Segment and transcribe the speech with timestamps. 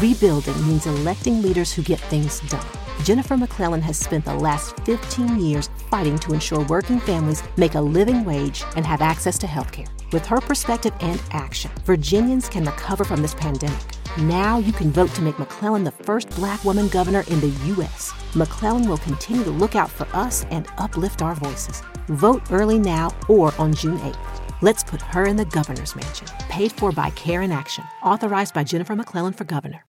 [0.00, 2.64] Rebuilding means electing leaders who get things done.
[3.04, 7.80] Jennifer McClellan has spent the last 15 years fighting to ensure working families make a
[7.80, 9.86] living wage and have access to health care.
[10.10, 13.82] With her perspective and action, Virginians can recover from this pandemic.
[14.18, 18.14] Now you can vote to make McClellan the first black woman governor in the U.S.
[18.34, 21.82] McClellan will continue to look out for us and uplift our voices.
[22.08, 24.31] Vote early now or on June 8th.
[24.68, 26.28] Let's put her in the governor's mansion.
[26.48, 27.82] Paid for by Care in Action.
[28.00, 29.82] Authorized by Jennifer McClellan for governor.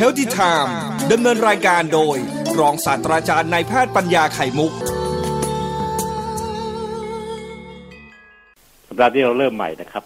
[0.00, 0.70] Healthy Time
[1.12, 2.16] ดำเนินรายการโดย
[2.60, 4.72] รองศาสตราจารย์นายแพทย์ปัญญาไข่มุก
[8.88, 10.04] สัปดาห์ที่เราเริ่มใหม่นะครับ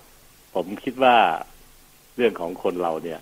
[0.55, 1.17] ผมคิดว่า
[2.17, 3.21] เรื่องของคนเราเนี่ย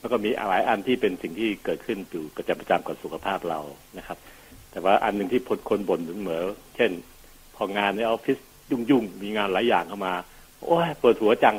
[0.00, 3.60] มันก็มีหลายอันที่เป็นสิ่งที่เกิดขึ้นอยู่ประจำประจำกับสุขภาพเรา
[3.98, 4.18] นะครับ
[4.70, 6.44] แต่ว่าอันหนึ่งที่พคนบ่นเสมอ
[6.76, 6.92] เช่น
[7.60, 8.38] พองานในออฟฟิศ
[8.70, 10.14] ยุ่งๆ มีงานหลายอย่างเข้ามา
[10.64, 11.56] โอ้ยปวดหัวจัง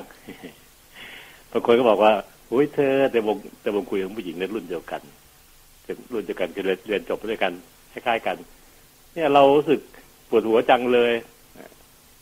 [1.52, 2.12] บางคนก็บอกว่า
[2.50, 5.02] โอ้ยเธอแต่วงแต่วงคุยกับผู้หญิงในรุ่นเดียวกัน
[5.84, 7.54] เป็นรุ่นเดียวกันคือเรียนจบด้วยกัน
[7.91, 8.38] คล้ายๆกัน
[9.13, 9.80] เนี่ยเรารู้สึก
[10.30, 11.13] ปวดหัวจังเลย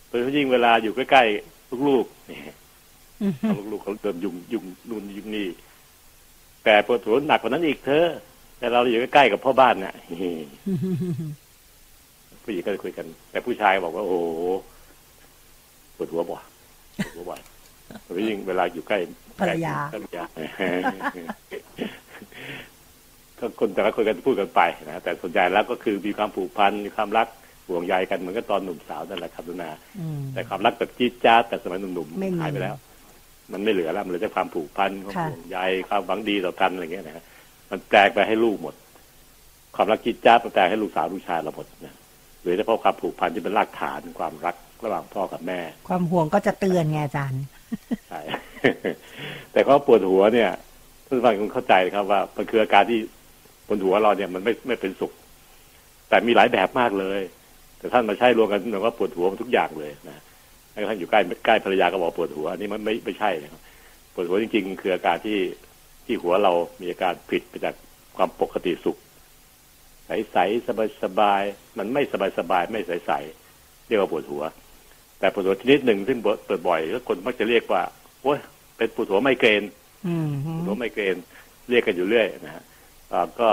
[0.08, 2.40] โดยเฉพาะยิ่งเวลาอยู่ใกล้ๆลูกๆนี่
[3.72, 5.48] ลูกๆเขาเดิมยุ่งยุ่งนู่นยุ่งนี่
[6.64, 8.06] แต่ปวดหัวหนักกว่านั้นอีกเธอ
[8.58, 9.94] แต่เราอยู่ใกล้ๆกับพ่อบ้านเนี่ย
[12.50, 14.20] ผู้หญิงก็จะคุยกัน แต่ผู้ชายบอกว่า โอ้
[15.98, 16.38] ปวดหัวบ่
[16.98, 17.42] ปวดหัวบ่อย
[18.04, 18.98] โดยยิ่งเวลาอยู่ใกล้
[19.40, 20.24] ภรรยาภรรยา
[23.40, 27.28] ก็คนแต่ละคนก็พูดกันไปนะแต่ส่วนใหญ่แล้วก็คือมีความผูกพันมีความรัก
[27.68, 29.72] ห่วงใยกันเหมือนกับตอนหนุ่มสาวนั่นแหละครับนุนา
[30.34, 32.76] แต่ความรักแบบจี๊ดจ๊าดแต่สมัยหนุ่มๆหายไปแล้ว
[33.52, 35.58] มันไม่เหลือแล้วมันเหลือแต่ความผูกพันความห่วงใย
[35.90, 37.26] ความหวังดีต่อกันอะไรเงี้ยนะ
[37.72, 38.76] มันแปลกไปให้ลูกหมด
[39.76, 41.96] ความรักจี๊ดจ๊าดมันแปลให้ลูกสาวลูกชายเราหมดนะ
[42.42, 47.44] หรือเฉพาะความผูกพันที่เป็นรากฐานความรักระหว่างพ่อกับแม่ ความห่วงก็จะเตือนไงอาจารย์
[48.10, 48.22] ใช่
[49.52, 50.52] แต่ก็ปวดหัวเนี่ย
[51.06, 53.00] ท่านฟังคงเข้าใจครับว่ามันคืออาการที่
[53.68, 55.12] บนหัวเราเนี่ยมันไม่ไม่เป็นสุข
[56.10, 57.22] แต่มีหลายแบบมากเลย
[57.78, 60.24] แต่ท่านมาใช้รวมกันเหมือนว่าปวดหัวทุกอย่างเลยนะ
[60.74, 63.62] ถ้าท่านอยู่ใกล้ใกล้ภรรยาก็บอกปวดหัวอันนี้มันไม่ไม่ใช่นะครับ
[64.14, 65.40] ปวดหัวจริงๆ คืออาการที่
[66.06, 67.76] ที่หัวเรามีอาการผิดไปจาก
[68.18, 68.98] ความปกติสุข
[70.32, 72.02] ใสๆสบายๆมันไม่
[72.38, 74.44] สบายๆไม่ใสๆเรียกว่าปวดหัว
[75.20, 77.82] แต่ปวดหัวชนิดหนึ่งซึ่งเปิดบ่อยแล้วคนมักจะเรียกว่า
[78.24, 78.40] โอ้ย
[78.78, 79.64] เป็นปวดหัวไมเกรน
[80.56, 81.16] ปวดหัวไมเกรน
[81.70, 82.64] เรียกกันอยู่เรื่อยนะฮะ
[83.40, 83.50] ก็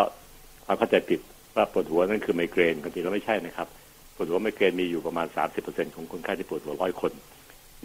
[0.64, 1.20] ความเข้าใจผิด
[1.56, 3.68] ว่าปวดหัวนั่นคือไมเกรนจริงๆแล้วไม่ใช่นะครับ
[4.16, 7.12] ปวดหัวไมเกรนมีอยู่ประมาณสามสิบเปอร์เซ็นของคนไข้ที่ปวดหัวร้อยคน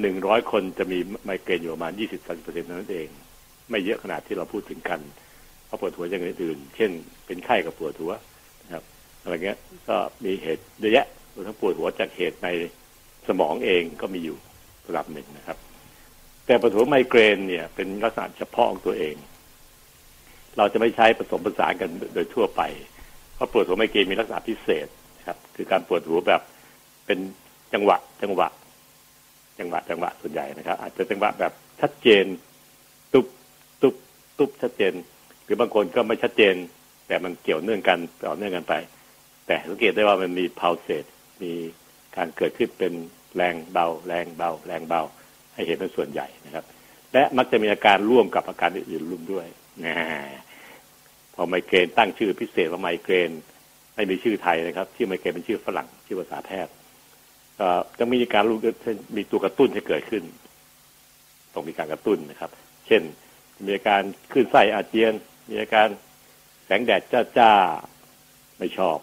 [0.02, 3.08] หนึ่งร้อยคนจะมีไมเกรนอยู่ประมาณยี่สิบสามสิบเปอร์เซ็นต์นั้นเอง
[3.70, 5.00] ไม่เยอะขนาดที่เราพูดถึงกัน
[5.66, 6.92] เพราะปวดหัวอย่างอื่น เช่น
[7.26, 8.12] เป็นไข้กับปวดหัว
[8.64, 8.84] นะครับ
[9.22, 9.58] อะไรเงี้ย
[9.90, 12.50] ก็มีเหตุเยอะแยะรวมทั้งปวดหัวจากเหตุใน
[13.28, 14.38] สมองเองก็มีอยู่
[14.88, 15.58] ระดับหนึ่งนะครับ
[16.46, 19.16] แต่ปวดหัวไมเกรนเนี่ยเป็นลักษณะเฉพาะของตัวเอง
[20.58, 22.62] เราจะไม่ใช้ผสมผสานกันโดยทั่วไป
[23.36, 24.88] เพราะปวดหัวไมเกรนมีลักษณะพิเศษ
[25.28, 26.42] ครับ คือการปวดหัวแบบ
[27.06, 27.20] เป็น
[27.74, 28.48] จังหวะจังหวะ
[29.60, 32.26] จังหวะจังหวะส่วนใหญ่นะครับ อาจจะจังหวะแบบชัดเจน
[33.14, 33.28] ตุบ
[33.82, 33.96] ตุบ
[34.38, 34.94] ตุบชัดเจน
[35.44, 36.56] หรือบางคนก็ไม่ชัดเจน
[37.12, 38.74] แต่มันเกี่ยวเนื่องกันต่อเนื่องกันไป
[39.48, 41.06] แต่สังเกตได้ว่ามันมีพาวเซต
[41.44, 41.54] มี
[42.16, 42.94] การเกิดขึ้นเป็น
[43.36, 45.02] แรงเบา แรงเบา แรงเบา
[45.54, 46.66] ให้เห็นเป็นส่วนใหญ่นะครับ
[47.14, 49.48] และมักจะมีอาการร่วมกับอาการอื่นร่วมด้วย
[49.86, 49.96] นะ
[51.36, 53.32] พอไมเกรนตั้งชื่อพิเศษว่าไมเกรน
[53.96, 56.74] ไม่มีชื่อไทยนะครับ ชื่อไมเกรนเป็นชื่อฝรั่งชื่อภาษาแพทย์
[58.00, 58.58] จะมีการรู้
[59.18, 60.24] มีตัวกระตุ้นให้เกิดขึ้น
[61.54, 62.52] ต้องมีการกระตุ้นนะครับ
[62.88, 63.02] เช่น
[63.66, 64.02] มีอาการ
[64.32, 65.14] ขึ้นไส้อาเจียน
[65.50, 65.88] มีอาการ
[66.72, 67.52] สงแดดจ้าจ้า
[68.60, 68.98] ไม่ชอบ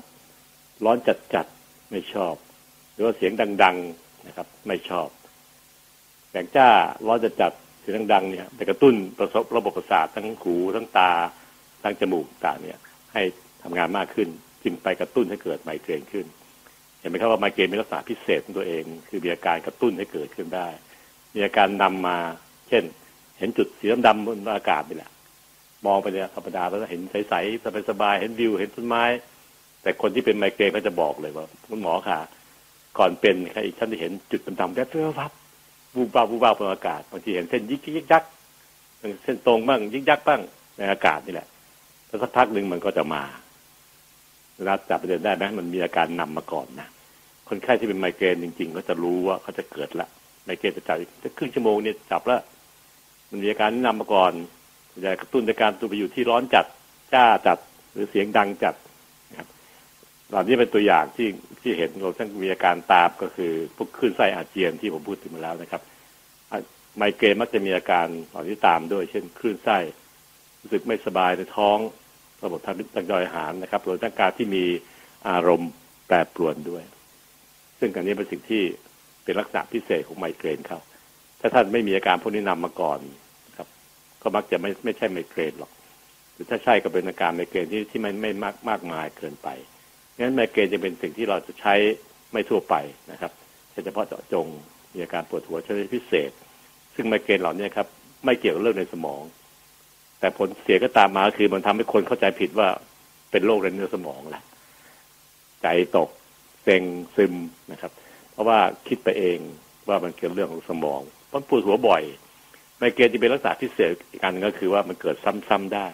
[0.85, 1.47] ร้อนจัดจัด
[1.91, 2.35] ไม่ชอบ
[2.93, 5.09] หรือว่าเสียงดัง ๆนะครับ ไม่ชอบ
[6.31, 6.69] แสงจ้า
[7.07, 7.53] ร้อนจัดจัด
[7.89, 11.13] สียงดังเนี่ยไปกระตุ้นประสบระบบประสาททั้งหูทั้งตา
[11.83, 12.79] ทั้งจมูกต่างเนี่ย
[13.13, 13.23] ให้
[13.63, 14.29] ทำงานมากขึ้น
[14.63, 16.27] จึงไปกระตุ้นให้เกิดไมเกรนขึ้น
[17.01, 20.69] เห็นไหมครับว่าไมเกรนมีลักษณะพิเศษของตัวเอง คือมีอาการกระตุ้นให้เกิดขึ้นได้
[21.35, 22.19] มีอาการนำมา
[22.69, 22.85] เช่น
[23.39, 25.11] เห็นจุดสีดำบนอากาศนี่แหละ
[25.87, 29.05] มองไปเนี่ยธรรมดาแล้วเห็นใสๆสบายๆเห็นวิวเห็นต้นไม้
[29.83, 32.19] แต่คนที่เป็นไมเกรนก็จะบอกเลยว่าคุณหมอค่ะ
[32.99, 35.33] ก่อนเป็นใครอีกท่านที่เห็นจุดดำๆแวบๆวับ
[35.95, 38.25] บูบาบูบาบนอากาศบางทีเห็นเส้นยิกยิกยัก
[39.23, 40.41] เส้นตรงบ้างยิกยักบ้าง
[40.77, 41.49] ในอากาศนี่แหละ
[42.07, 43.23] แล้วสักพักหนึ่งมันก็จะมา
[44.65, 46.89] เราจับประเด็นได้ไหมมันมีอาการนำมาก่อนนะ
[47.49, 50.09] คนไข้ที่เป็นไมเกรนจริง ๆ ก็จะรู้ว่าเขาจะเกิดละ
[50.45, 50.97] ไมเกรนจะจับ
[51.39, 52.41] ครึ่งชั่วโมงเนี่ยจับแล้ว
[53.31, 54.33] มันมีอาการนำมาก่อน
[55.05, 56.67] จะกระตุ้นในการตัวไปอยู่ที่ร้อนจัด
[57.15, 57.59] จ้าจัด
[57.93, 58.75] หรือเสียงดังจัด
[59.31, 59.49] นะครับ
[60.31, 61.29] เหล่านี้เป็นตัวอย่างที่
[61.61, 65.83] ที่เห็นเราทั้งมีอาการตามก็คือพวกคลื่นไส้อาเจียนที่ผมพูดถึงมาแล้วนะครับ
[66.97, 69.79] ไมเกรนมักจะมีอาการเหล่านี้ตามด้วย เช่นคลื่นไส้
[70.63, 71.79] รู้สึกไม่สบายในท้อง
[72.45, 74.65] ระบบทางทางย่อยอาหารนะครับรวมทั้งการที่มี
[75.29, 75.71] อารมณ์
[76.07, 76.85] แปรปรวนด้วย
[77.79, 78.63] ซึ่งอันนี้เป็นสิ่งที่
[79.25, 80.81] เป็นลักษณะพิเศษของไมเกรนเขา
[81.41, 82.99] ถ้าท่านไม่มีอาการพวกนี้นำมาก่อน
[84.29, 85.71] ก็มักจะไม่ไม่ใช่ไมเกรนหรอก
[86.35, 89.49] หรือถ้าใช่ก็เป็นอาการไมเกรนที่ที่มันไม่มากมากมายเกินไป
[90.19, 91.75] งั้นไมเกรนจะเป็นสิ่งที่เราจะใช้
[92.33, 92.75] ไม่ทั่วไป
[93.13, 93.33] นะครับ
[93.85, 94.47] เฉพาะเจาะจง
[94.93, 96.31] มีอาการปวดหัวชนิดพิเศษ
[96.95, 97.87] ซึ่งไมเกรนเหล่านี้ครับ
[98.25, 99.23] ไม่เกี่ยวกับเรื่องในสมอง
[100.21, 102.69] แต่ผลเสียก็ตามมาคือมันทำให้คนเข้าใจผิดว่า
[103.31, 104.45] เป็นโรคในเนื้อสมองแหละ
[105.63, 105.67] ใจ
[105.97, 106.09] ตก
[106.63, 106.83] เซ็ง
[107.17, 107.35] ซึม
[107.73, 107.93] นะครับ
[108.33, 108.59] เพราะว่า
[108.89, 109.39] คิดไปเอง
[109.89, 111.01] ว่ามันเกี่ยวเรื่องของสมอง
[111.33, 112.03] มันปวดหัวบ่อย
[112.79, 115.17] ไมเกรนจะเป็นลักษณะพิเศษอีกอันก็คือว่ามันเกิด
[115.49, 115.87] ซ้ำๆได้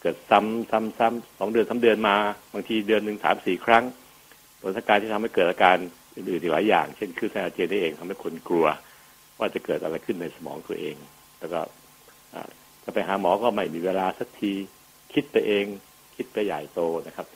[0.00, 2.16] เกิดซ้ำซ้ำซ้ำสองเดือนสาเดือนมา
[2.52, 3.84] บางทีเดือนหนึ่งสามสี่ครั้ง
[4.60, 5.76] ผลสการที่ทำให้เกิดอาการ
[6.16, 8.66] อื่นๆหลายอย่าง เช่นคือไส้อาเจียนได้เองทำให้คนกลัว
[9.38, 10.96] ว่าจะเกิดอะไรขึ้นในสมองตัวเอง
[11.38, 11.60] แล้วก็
[12.84, 14.52] จะไปหาหมอก็ไม่มีเวลาสักที
[15.14, 15.64] คิดไปเอง
[16.16, 17.26] คิดไปใหญ่โตนะครับ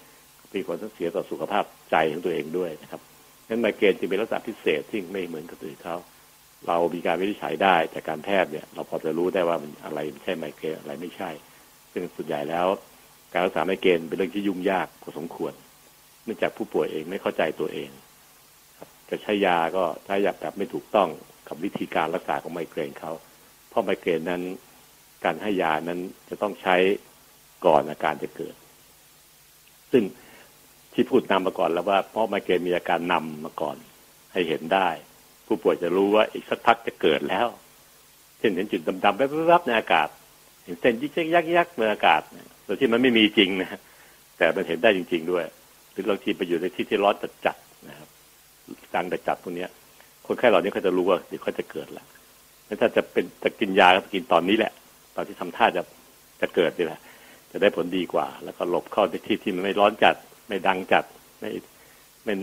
[0.54, 3.00] มีผลเสียต่อสุขภาพใจของตัวเองด้วยนะครับ
[3.48, 5.96] นั้นไมเกรนจึงเป็นลักษณะพิเศษที่ไม่เหมือนกับอื่นเขา
[6.68, 11.30] เรามีการวินิจฉัยได้จากการแพทย์เนี่ย เราพอจะรู้ได้ว่ามันอะไรใช่ไมเกรนอะไรไม่ใช่
[11.92, 12.66] ซึ่งส่วนใหญ่แล้ว
[13.32, 15.52] การรักษาไมเกรนเป็นเรื่องที่ยุ่งยากพอสมควร
[16.24, 17.90] เนื่องจากผู้ป่วยเองไม่เข้าใจตัวเอง
[18.78, 21.08] ครับจะใช้ยาก็ใช้ยาแบบไม่ถูกต้อง
[21.48, 23.12] กับวิธีการรักษาของไมเกรนเขา
[23.68, 24.42] เพราะไมเกรนนั้น
[25.24, 26.76] การให้ยานั้นจะต้องใช้
[27.66, 28.54] ก่อนอาการจะเกิด
[29.92, 30.04] ซึ่ง
[30.92, 33.76] ที่พูดนำมาก่อนแล้วว่าเพราะไมเกรนมีอาการนำมาก่อน
[34.32, 34.88] ให้เห็นได้
[35.46, 37.46] ผู้ป่วยจะรู้ว่าอีกสักพักจะเกิดแล้ว
[38.38, 39.16] เช่นเห็นจุดดำๆ
[39.46, 40.08] แวบๆในอากาศ
[40.64, 42.22] เห็นเส้นยิกยักยักในอากาศ
[42.64, 43.80] โดยที่มันไม่มีจริงนะ
[44.38, 45.44] แต่มันเห็นได้จริง ๆ ด้วย
[45.92, 47.14] หรือบางทีไปอยู่ในที่ที่ร้อน
[47.46, 48.08] จัดๆนะครับ
[48.94, 49.66] จังจัดๆพวกนี้
[50.26, 52.06] คนไข้เหล่านี้เขาจะรู้ว่าเดี๋ยวเขาจะเกิดแล้ว
[52.80, 54.72] ถ้าจะเป็นจะกินยาก็กินตอนนี้แหละ
[55.16, 55.82] ตอนที่ทำท่าจะ
[56.40, 57.00] จะเกิดนี่แหละ
[57.50, 60.16] จะได้ผลดีกว่า แล้วก็หลบเข้าในที่ที่มันไม่ร้อนจัด
[60.48, 61.04] ไม่ดังจัด
[61.40, 61.50] ไม่
[62.26, 62.34] ไม่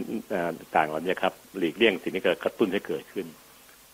[0.75, 3.25] ต่างเหล่านี้ครับหลีกเลี่ยงสิ่งที่เกิดกระตุ้นให้เกิดขึ้น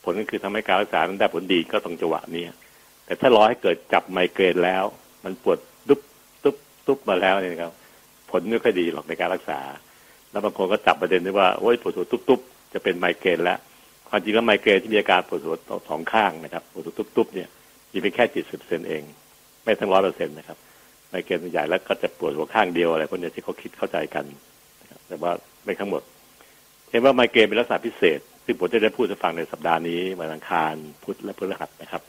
[0.03, 2.43] ผลก็คือทำให้การรักษามันได้ผลดีก็ตรงจังหวะนี้
[3.05, 4.83] แต่ถ้ารอให้เกิดจับไมเกรนแล้ว
[5.23, 5.57] มันปวด
[5.87, 6.01] ตุ๊บ
[6.43, 6.55] ตุ๊บ
[6.87, 7.73] ตุ๊บมาแล้วเนี่ยครับ
[8.31, 9.59] ผลไม่ค่อยดีหรอกในการรักษา
[10.31, 12.39] แล้วบางคนก็จับประเด็นที่ว่าโอ้ยปวดหัวตุ๊บตุ๊บ
[12.73, 13.59] จะเป็นไมเกรนแล้ว
[14.09, 15.55] ความจริงแล้วไมเกรนที่มีอาการปวดหัว
[15.89, 17.49] สองข้างนะครับปวดหัวตุ๊บๆเนี่ย
[17.91, 19.01] มีเพียงแค่จิตสิบเซนเอง
[19.63, 20.57] ไม่ทั้งร้อยเปอร์เซ็นต์นะครับ
[21.09, 24.25] ไมเกรนส่วนใหญ่แล้วก็จะปวดหัวข้างเดียวอะไรพวกนี้ที่เขาคิดเข้าใจกัน
[25.07, 25.31] แต่ว่า
[25.63, 26.01] ไม่ทั้งหมด
[26.91, 30.73] เห็นว่าไมเกรนเป็นลักษณะพิเศษ ซึ่งผมจะได้พูดให้ฟังในสัปดาห์นี้วันอังคาร
[31.03, 32.01] พุธและพฤหัสนะครับ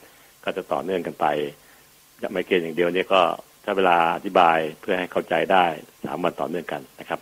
[0.43, 1.25] ก็จะต่อเนื่องกันไป
[2.31, 3.21] ไมเกรนอย่างเดียวนี้ก็
[3.65, 5.65] ถ้าเวลาอธิบายเพื่อให้เข้าใจได้
[6.03, 7.19] สามวันต่อเนื่องกันนะครับ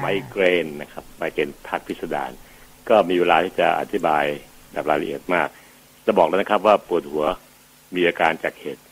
[0.00, 2.30] ไมเกรนนะครับไมเกรนพักพิสดาร
[2.88, 4.24] ก็มีเวลาที่จะอธิบาย
[4.72, 5.48] แบบรายละเอียดมาก
[6.06, 7.24] จะบอกแล้วนะครับ ว่าปวดหัว
[7.94, 8.82] มีอาการจากเหตุ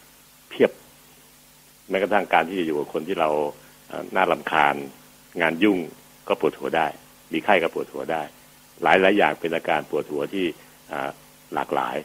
[0.51, 0.71] เพียบ
[1.89, 3.31] แม้กระทั่งการที่จะอยู่กับคนที่เรา
[4.13, 4.75] หน้าลำคาญ
[5.41, 5.79] งานยุ่ง
[6.29, 6.87] ก็ปวดหัวได้
[7.33, 8.23] มีไข้ก็ปวดหัวได้
[8.83, 10.45] หลายหลายอย่างเป็นอาการปวดหัวที่
[11.55, 11.97] หลากหลาย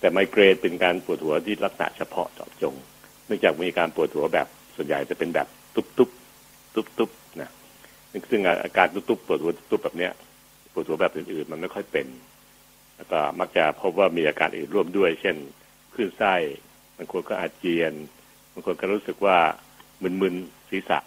[0.00, 2.74] แต่ไมเกรนเป็นการปวดหัวที่ลักษณะเฉพาะเจาะจง
[3.26, 4.46] เนื่องจากมีการปวดหัวแบบ
[4.76, 6.10] ส่วนใหญ่จะเป็นแบบตุบตุบ
[6.74, 7.10] ตุบตุบ
[7.40, 7.50] นะ
[8.30, 10.12] ซึ่งอาการตุบๆปวดหัวตุบแบบเนี้ย
[10.72, 12.06] ปวดหัวแบบอื่นๆ มันไม่ค่อยเป็น
[13.00, 15.36] แล้วก็มักจะพบว่ามีอาการอื่นร่วมด้วย เช่น
[15.94, 16.34] คลื่นไส้
[16.96, 17.92] บางคนก็อาเจียน
[18.52, 19.38] บางคนก็รู้สึกว่า
[20.02, 20.98] มึนๆศีรษะ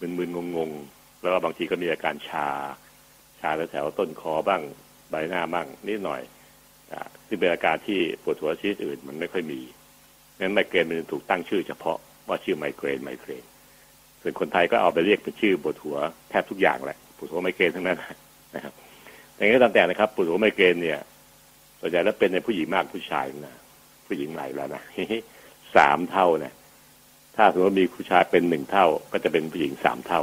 [0.00, 2.46] มึนๆงงๆ แล้วก็บางทีก็มีอาการชา
[3.40, 4.62] ชาแถวต้นคอบ้าง
[5.10, 6.22] ใบหน้าบ้างนิดหน่อย
[7.26, 9.60] ซึ่งเป็นอาการที่ปวดหัวชนิดอื่นมันไม่ค่อยมี
[10.38, 13.44] งั้นไมเกรนมันถูกตั้งชื่อเฉพาะว่าชื่อไมเกรนไมเกรน
[14.20, 15.96] ส่วนคนไทยก็เอาไปเรียกเป็นชื่อปวดหัว
[16.30, 17.98] แทบทุกอย่างแหละปวดหัวไมเกรนทั้งนั้น
[18.54, 18.74] นะครับ
[19.36, 21.00] อย่างนี้ก็ตามแต่นะครับปวดหัวไมเกรนเนี่ย
[21.80, 23.56] ส่วนใหญ่แล้วเป็นในผู้หญิงมากผู้ชายนะ
[24.06, 24.82] ผู้หญิงหลายแล้วนะ
[25.76, 26.54] สามเท่านะ
[27.36, 30.22] ถ้าสมมติมีผู้ชายเป็นหนึ่งเท่า ก็จะเป็นผู้หญิงสามเท่า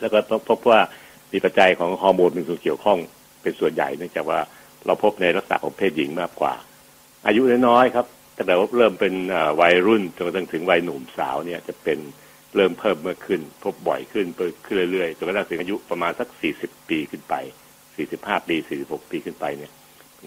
[0.00, 0.18] แล้วก็
[0.48, 0.80] พบว่า
[1.32, 2.98] มีปัจจัยของฮอร์โมนเป็นส่วนเกี่ยวข้อง
[3.42, 4.40] เป็นส่วนใหญ่เนื่องจากว่า
[4.86, 6.54] เราพบในลักษณะของเพศหญิงมากกว่า
[7.26, 8.06] อายุน้อยๆครับ
[8.36, 9.14] ตั้งแต่ว่าเริ่มเป็น
[9.60, 11.98] วัยรุ่นจนกระทั่งถึงวัยหนุ่มสาวเนี่ยจะเป็น
[12.56, 17.34] เริ่มเพิ่มมื่อขึ้น พบบ่อยขึ้นเพิ่มขึ้นเรื่อยๆจนกระทั่งถึงอายุประมาณสักสี่สิบปีขึ้นไป
[17.96, 19.72] สี่สิบห้าปีสี่สิบหกปีขึ้นไปเนี่ย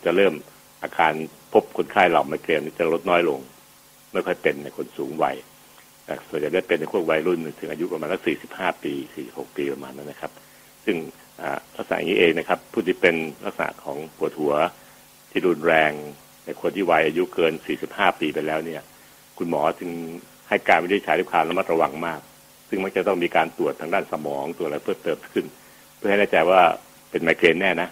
[0.05, 0.33] จะเริ่ม
[0.83, 1.13] อาการ
[1.53, 3.39] พบคนไข้เหล่าไมเกรนจะลดน้อยลง
[4.13, 5.35] ไม่ค่อยเป็นในคนสูงวัย
[6.05, 10.31] แต่ส่วนใหญ่จะเป็นในพวกวัยรุ่นถึงอายุประมาณสักสี่สิบห้าปีสี่หกปีประมาณนั้นนะครับ
[10.85, 10.95] ซึ่ง
[11.75, 14.53] ลักษณะอย่างนี้เองนะครับ ผู้ที่เป็นลักษณะของปวดหัว
[15.31, 15.91] ที่รุนแรง
[16.45, 18.81] ในคนที่วัยอายุเกินสี่สิบห้าปีไปแล้วเนี่ย
[19.37, 19.89] คุณหมอจึง
[20.49, 22.21] ให้การวินิจฉัยด้วยความระมัดระวังมาก
[22.69, 25.45] ซึ่งมันจะต้องมีการตรวจทางด้านสมองตัวอะไรเพิ่มเติมขึ้น
[25.97, 26.61] เพื่อให้แน่ใจว่า
[27.09, 27.89] เป็นไมเกรนแน่นะ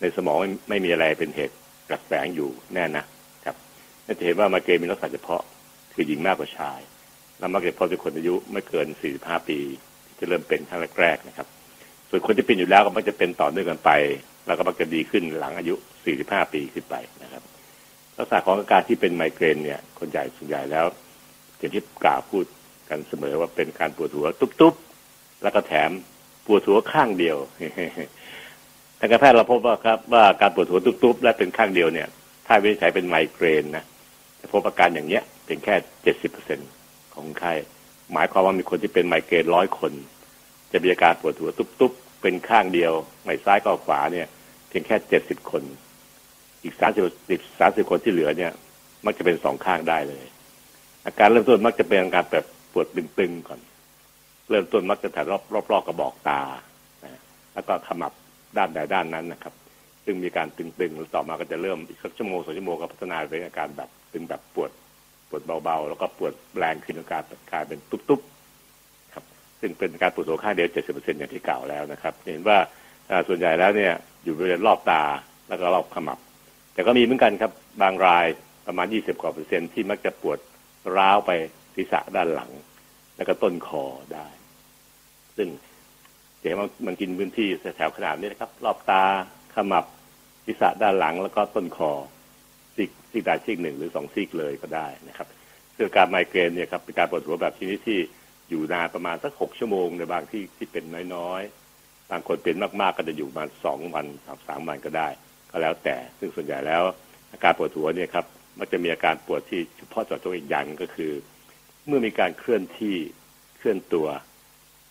[0.00, 1.56] ในสมองไม่ไม่มีอะไรเป็นเหตุ
[1.88, 3.04] กลักแฝงอยู่แน่นะ
[3.44, 3.56] ครับ
[4.06, 5.42] น่าจะเห็นว่าไมเกรนมีลักษณะเฉพาะ
[5.94, 6.80] คือหญิงมากกว่าชาย
[7.38, 8.86] แล้วมักจะพบในคนอายุไม่เกิน
[9.18, 9.58] 45 ปี
[10.04, 11.46] ที่จะเริ่มเป็นครั้งแรกๆนะครับ
[12.08, 13.90] ส่วนคนที่เป็นอยู่แล้วก็มักจะเป็นต่อเนื่องกันไป
[14.46, 15.74] แล้วก็มักจะดีขึ้นหลังอายุ
[16.14, 17.42] 45 ปีขึ้นไปนะครับ
[18.16, 20.86] ลักษณะของอาการที่เป็นไมเกรนเนี่ย คนใหญ่ส่วนใหญ่แล้ว
[21.58, 22.44] อย่างที่กล่าวพูด
[22.88, 25.90] กันเสมอว่าเป็นการปวดหัวตุ๊บๆ แล้วก็แถม
[26.48, 27.36] ปวดหัวข้างเดียว
[28.98, 32.08] ทางการแพทย์เราพบว่าครับ ว่าการปวดหัวตุ๊บๆและเป็นข้างเดียวเนี่ย
[32.46, 33.84] ถ้าวินิจฉัยเป็นไมเกรนนะ
[34.40, 36.58] จะพบอาการอย่างเนี้ยเป็นแค่เจ็ดสิบเปอร์เซ็น
[37.14, 37.52] ของไข้
[38.12, 39.92] หมายความว่ามีคนที่เป็นไมเกรนร้อยคน
[40.72, 42.92] จะมีอาการปวดหัวตุ๊บๆเป็นข้างเดียว
[43.24, 44.26] ไม่ซ้ายก็ขวาเนี่ย
[44.68, 45.62] เพียงแค่เจ็ดสิบคน
[46.62, 47.02] อีกสามสิบ
[47.60, 48.52] สามสิบคนที่เหลือเนี่ย
[49.04, 50.24] มักจะเป็นสองข้างได้เลย
[51.06, 53.60] อาการเริ่มต้นมักจะเป็นอาการแบบปวดตึงๆก่อน
[54.50, 56.40] เริ่มต้นมักจะแถวรอบรอบๆกระบอกตา
[57.54, 58.12] แล้วก็ขมับ
[58.56, 59.54] ด้านใดด้านนั้นนะครับ
[60.04, 64.70] ซึ่งมีการตึงๆแล้วต่อมาก็จะเริ่มอีกสักชั่วโมงสองชั่วโมงก็พัฒนาเป็นอาการแบบตึงแบบปวด
[65.28, 69.24] ปวดเบาๆ แล้วก็ปวดแรงขึ้นอาการกลายเป็นตุ๊บๆครับ
[69.60, 72.58] ซึ่งเป็นการปวดหัวข้างเดียวเจ็ดสิบเปอร์เซ็นอย่างที่กล่าวแล้วนะครับ เห็นว่า
[73.10, 73.92] อ่าส่วนใหญ่แล้วเนี่ย
[74.24, 75.02] อยู่บริเวณรอบตา
[75.48, 76.18] แล้วก็รอบขมับ
[76.74, 77.52] แต่ก็มีเหมือนกันครับ
[77.82, 78.26] บางราย
[78.66, 80.38] ประมาณยี่สิบกว่าเปอร์เซ็นต์ที่มักจะปวด
[80.96, 81.30] ร้าวไป
[81.74, 82.50] ศีรษะด้านหลัง
[83.16, 84.26] แล้วก็ต้นคอได้
[85.38, 85.48] ซึ่ง
[86.40, 89.04] เห็นว่ามันกินพื้นที่แถวขนาดนี้นะครับ รอบตา
[89.54, 89.84] ขมับ
[90.44, 91.92] ศีรษะด้านหลังแล้วก็ต้นคอ
[92.76, 95.28] ซีกซีกใดซีกหนึ่งหรือสองซีกเลยก็ได้นะครับ
[95.76, 97.98] ซึ่งอการไมเกรนเนี่ยครับเป็นการปวดหัวแบบชนิดที่
[98.48, 105.08] อยู่นานประมาณสักหกชั่วโมงในบางที่ที่เป็นน้อยๆ บางคนเป็นมากๆก็จะอยู่ประมาณสองวันสามสามวันก็ได้
[105.50, 106.82] ก็แล้วแต่ซึ่งส่วนใหญ่แล้ว
[107.32, 108.26] อาการปวดหัวเนี่ยครับ
[108.58, 111.12] มันจะมีอาการปวดที่เฉพาะเจาะจงอีกอย่างก็คือ
[111.86, 112.96] เมื่อมีการเคลื่อนที่
[113.56, 114.06] เคลื่อนตัว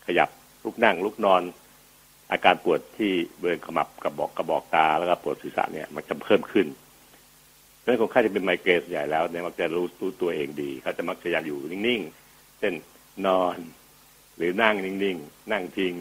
[0.08, 0.30] ขยับ
[0.68, 1.42] ลุกนั่งลุกนอน
[2.32, 6.68] อาการปวดที่บริเวณขมับกระบอกกระบอกตาแล้วก็ปวดศีรษะเนี่ยมันจะเพิ่มขึ้น
[7.78, 12.74] เพราะฉะนั้นคนไข้ที่เป็นไมเกรนส่วนใหญ่แล้วเนี่ยมักจะรู้รู้ตัวเองดีเขาจะมักจะอยากอยู่นิ่งๆเช่น
[13.28, 13.58] นอน
[14.38, 15.94] หรือนั่งนิ่งๆนั่งพิง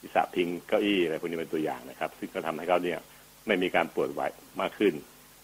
[0.00, 2.98] ศีรษะพิงเก้าอี้อะไรพวกนี้เป็นตัวอย่างนะครับ ซึ่งก็ทำให้เขาเนี่ย
[3.46, 4.20] ไม่มีการปวดไหว
[4.60, 4.94] มากขึ้น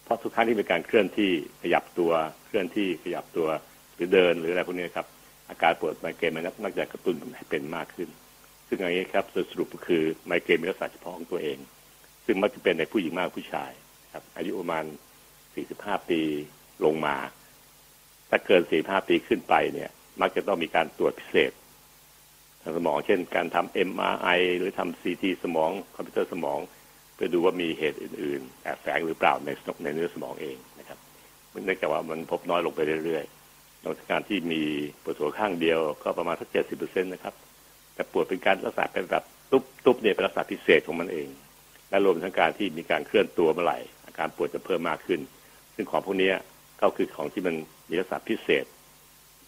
[0.04, 1.30] เพราะทุกครั้งที่มีการเคลื่อนที่
[1.62, 2.12] ขยับตัว
[2.46, 3.48] เคลื่อนที่ขยับตัว
[3.94, 5.06] หรือเดินหรืออะไรพวกนี้ครับ
[5.50, 8.08] อาการปวดไมเกรนมันมักจะกระตุ้นให้เป็นมากขึ้น
[8.68, 11.58] ซึ่งอย่างนี้ครับสรุปก็คือไมเกรนมีลักษณะเฉพาะของตัวเอง
[12.24, 13.70] ซึ่งมักจะเป็นในผู้หญิงมากผู้ชาย
[14.12, 14.84] ครับ อายุประมาณ
[15.46, 16.20] 45 ปี
[16.84, 17.16] ลงมา
[18.30, 19.90] ถ้าเกิน 45 ปีขึ้นไปเนี่ย
[20.20, 21.52] มักจะต้องมีการตรวจพิเศษ
[22.62, 26.58] ทางสมอง เช่น การทำ MRI หรือทำ CT สมอง คอมพิวเตอร์สมอง
[27.14, 29.48] เพื่อดูว่ามีเหตุอื่นๆแอบแฝงหรือเปล่าใน
[29.84, 30.98] ในเนื้อสมองเองนะครับ
[31.50, 34.62] เนื่องจากว่ามันพบน้อยลงไปเรื่อยๆนอกจากการที่มี
[35.02, 37.34] ปวดหัวข้างเดียวก็ประมาณสักเจ็ดสิบเปอร์เซ็นต์นะครับ
[37.94, 41.28] แต่ปวดเป็นการลักษณะเป็นแบบตุบตุบเนี่ยเป็นลักษณะพิเศษของมันเอง
[41.88, 45.20] และรวมทั้งการที่มีการเคลื่อนตัวเมื่อไหร่อาการปวดจะเพิ่มมากขึ้น
[45.74, 46.30] ซึ่งของพวกนี้
[46.80, 47.54] ก็คือของที่มัน
[47.88, 48.64] มีลักษณะพิเศษ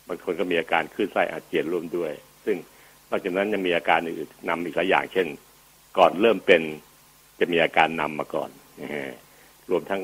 [0.09, 2.13] บางคนก็มีอาการคลื่นไส้อาเจียนร่วมด้วย
[2.45, 2.57] ซึ่ง
[3.11, 5.27] นอกจากนั้นยังมีอาการอื่นๆนำอีกหลายอย่าง เช่น
[5.99, 6.63] ก่อนเริ่มเป็น
[7.41, 8.51] จะมีอาการนำมาก่อน
[9.71, 10.03] รวมทั้ง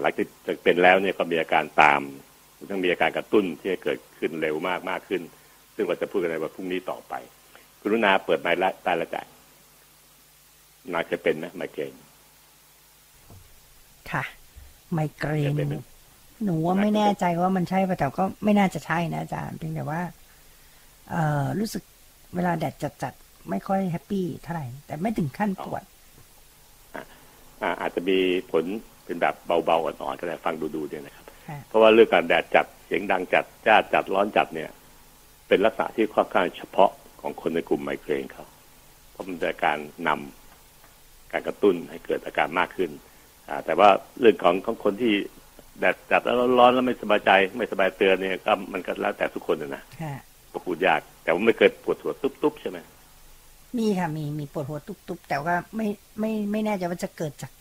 [0.00, 2.02] หลังจากเป็นแล้วเนี่ยก็มีอาการตาม
[2.56, 5.22] รวมทั้งมีอาการกระตุ้นที่จะเกิดขึ้นเร็วมากมากขึ้น
[5.74, 7.14] ซึ่งเราจะพูดกันในวันพรุ่งนี้ต่อไป
[7.82, 9.26] กรุณาเปิดไมค์ละใต้ละจ่าย
[10.92, 11.92] นาเคยเป็นไหมไมเกรน
[14.10, 14.24] ค่ะ
[14.92, 15.74] ไมเกรนเป็นไหม
[16.44, 20.00] หนูว่าไม่แน่ใจว่ามันใช่ป่ะแต่ก็ไม่น่าจะใช่นะอาจารย์เพียงแต่ว่า
[21.10, 21.82] เอ่อรู้สึก
[22.34, 25.82] เวลาแดดจัดๆไม่ค่อยแฮปปี้เท่าไหร่ แต่ไม่ถึงขั้นปวด
[27.62, 28.18] อ่าอาจจะมี
[28.50, 28.64] ผล
[29.04, 34.70] เป็นแบบเบาๆอ่อนๆก็ได้ฟังดูๆเนี่ยนะครับค่ะเพราะว่าเรื่องการแดดจัดเสียงดังจัดจ้าจัดร้อนจัดเนี่ย
[35.48, 36.90] เป็นลักษณะที่ค่อนข้างเฉพาะ
[37.22, 38.44] ของคนในกลุ่มไมเกรนเขา
[39.10, 42.90] เพราะมันเป็นการนำการกระตุ้นให้เกิดอาการมากขึ้น
[43.48, 43.88] อ่าแต่ว่า
[44.20, 45.12] เรื่องของของคนที่
[45.78, 50.14] แดดจัดแล้วร้อนแล้วไม่สบายใจไม่สบายเตือนเนี่ยก็มันก็แล้วแต่ทุกคนนะนะค่ะ
[50.52, 52.78] ก็พูดยาก แต่ว่าไม่เคยปวดหัวตุ๊บๆใช่ไหม
[53.78, 55.86] มีค่ะมีมีปวดหัวตุบๆแต่ว่าไม่
[56.20, 57.52] ไม่ไม่แน่ใจว่าจะเกิดจาก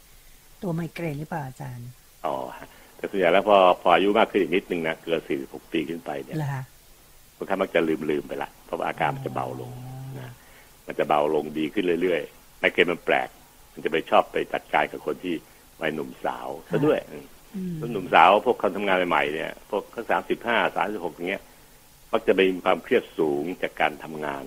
[0.61, 1.89] ตัวไมเกรนหรือเปล่าอาจารย์
[2.25, 6.63] อ๋อฮะแต่ส่วนใหญ่แล้วพอพออายุมากขึ้นอีกนิดนึงนะเกิน46ปีขึ้นไปเนี่ยเหรอคะ
[7.37, 9.71] บางครั้งมักจะลืมลืมไปละเพ ราะว่าอาการมันจะเบาลง
[10.19, 10.31] นะ
[10.87, 13.29] มันจะเบาลงดีขึ้นเรื่อยๆไมเกรนมันแปลก
[13.73, 15.35] มันจะไปชอบไปจัดการกับคนที่
[15.81, 17.25] วัยหนุ่มสาวซะด้วยอืม
[17.55, 21.43] อืมหนุ่มสาวพวกคนทำงานใหม่ๆเนี่ยพวกเขาสามสิบห้าสามสิบหกอย่างเงี้ย
[22.11, 24.43] มักจะมีความเครียดสูงจากการทำงาน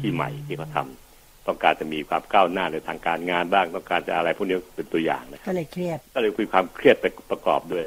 [0.00, 7.84] ที่ใหม่ที่เขาทำต้องการจะมีความก้าวหน้าในทางการงานบ้าง ต้องการจะอะไรพวกนี้เป็นตัวอย่างนะครับก็เลยเครียด ก็เลยมีความเครียดไปประกอบด้วย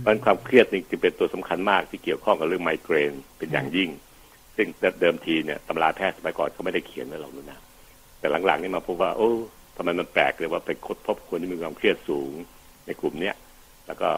[0.00, 3.90] เพราะฉะนั้นความเครียดนี่จึงเป็นตัวสำคัญมากที่เกี่ยวข้องกับเรื่องไมเกรนเป็นอย่างยิ่ง
[4.56, 4.66] ซึ่ง
[5.00, 7.58] เดิมทีเนี่ยตำราแพทย์สมัยก่อนเขาไม่ได้เขียนไว้หรอกนะ
[8.18, 9.30] แต่หลังๆนี่มาพบว่า โอ้
[9.76, 12.32] ทำไมมันแปลกเลยว่าไปคดพบคนที่มีความเครียดสูง
[12.86, 13.34] ในกลุ่มเนี้ย
[13.86, 14.08] แล้วก็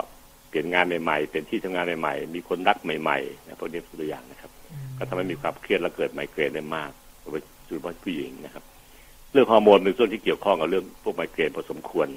[0.49, 4.50] เปลี่ยนงานใหม่ๆ เป็นที่ทำงานใหม่ๆ มีคนรักใหม่ๆนะพวกนี้ตัวอย่างนะครับ
[4.99, 7.41] ก็ทำให้มีความเครียดและเกิดไมเกรนได้มากโดย
[7.76, 8.64] เฉพาะผู้หญิงนะครับ
[9.33, 12.09] เรื่องฮอร์โมนเป็นส่วนที่เกี่ยวข้องกับเรื่องพวกไมเกรนพอสมควร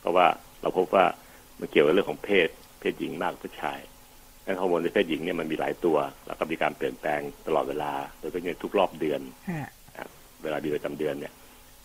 [0.00, 0.26] เพราะว่า
[0.62, 1.04] เราพบว่า
[1.60, 2.48] มันเกี่ยวกับเรื่องของเพศ
[2.80, 3.78] เพศหญิงมากผู้ชาย
[4.46, 9.20] และฮอร์โมนในเพศหญิงเนี่ยมันมีหลายตัว แล้วก็มีการเปลี่ยนแปลงตลอดเวลา โดยเฉพาะทุกรอบเดือน
[10.42, 11.32] เวลามีประจำเดือนเนี่ย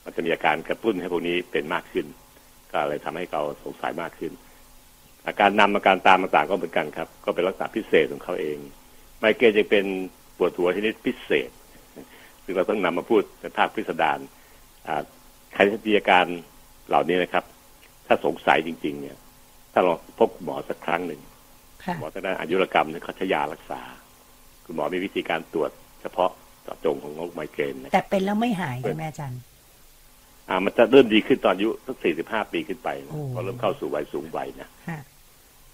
[0.06, 2.06] มันจะมีอาการกระตุ้นให้พวกนี้เป็นมากขึ้น
[2.72, 4.32] ก็เลยทำให้เราสงสัยมากขึ้น
[5.28, 8.58] อาการนำอาการตามต่างๆก็เหมือนกันครับ ก็เป็นลักษณะพิเศษของเขาเอง
[9.20, 9.86] ไมเกรนจะเป็น
[10.38, 11.50] ปวดหัวชนิดพิเศษ
[12.44, 14.20] ซึ่งเราต้องนำมาพูดในภาคพิสดาร
[15.54, 16.26] ใครที่มีอาการ
[16.88, 17.44] เหล่านี้นะครับ
[18.08, 19.18] ถ้าสงสัยจริง ๆ เนี่ย
[19.74, 21.22] ถ้าลองพบหมอสักครั้งหนึ่ง
[22.00, 23.82] หมอทางด้านอายุรกรรมเนี่ยเขาใช้ยารักษา
[24.66, 25.72] คุณหมอมีวิธีการตรวจ
[26.02, 26.30] เฉพาะ
[26.64, 29.40] เจาะจงของโรคไมเกรนแต่เป็นแล้วไม่หายใช่ไหมอาจารย์
[30.50, 32.90] อ่ามันจะเริ่มดีขึ้นตอนอายุสักสี่สิบห้าปีขึ้นไป
[33.34, 34.70] พอเริ่มเข้าสู่วัยสูงวัยนะ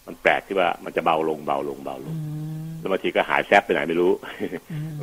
[0.08, 2.16] มันแปลกที่ว่ามันจะเบาลงเบาลงเบาลง
[2.80, 4.12] แล้วบางทีก็หายแซบไปไหนไม่รู้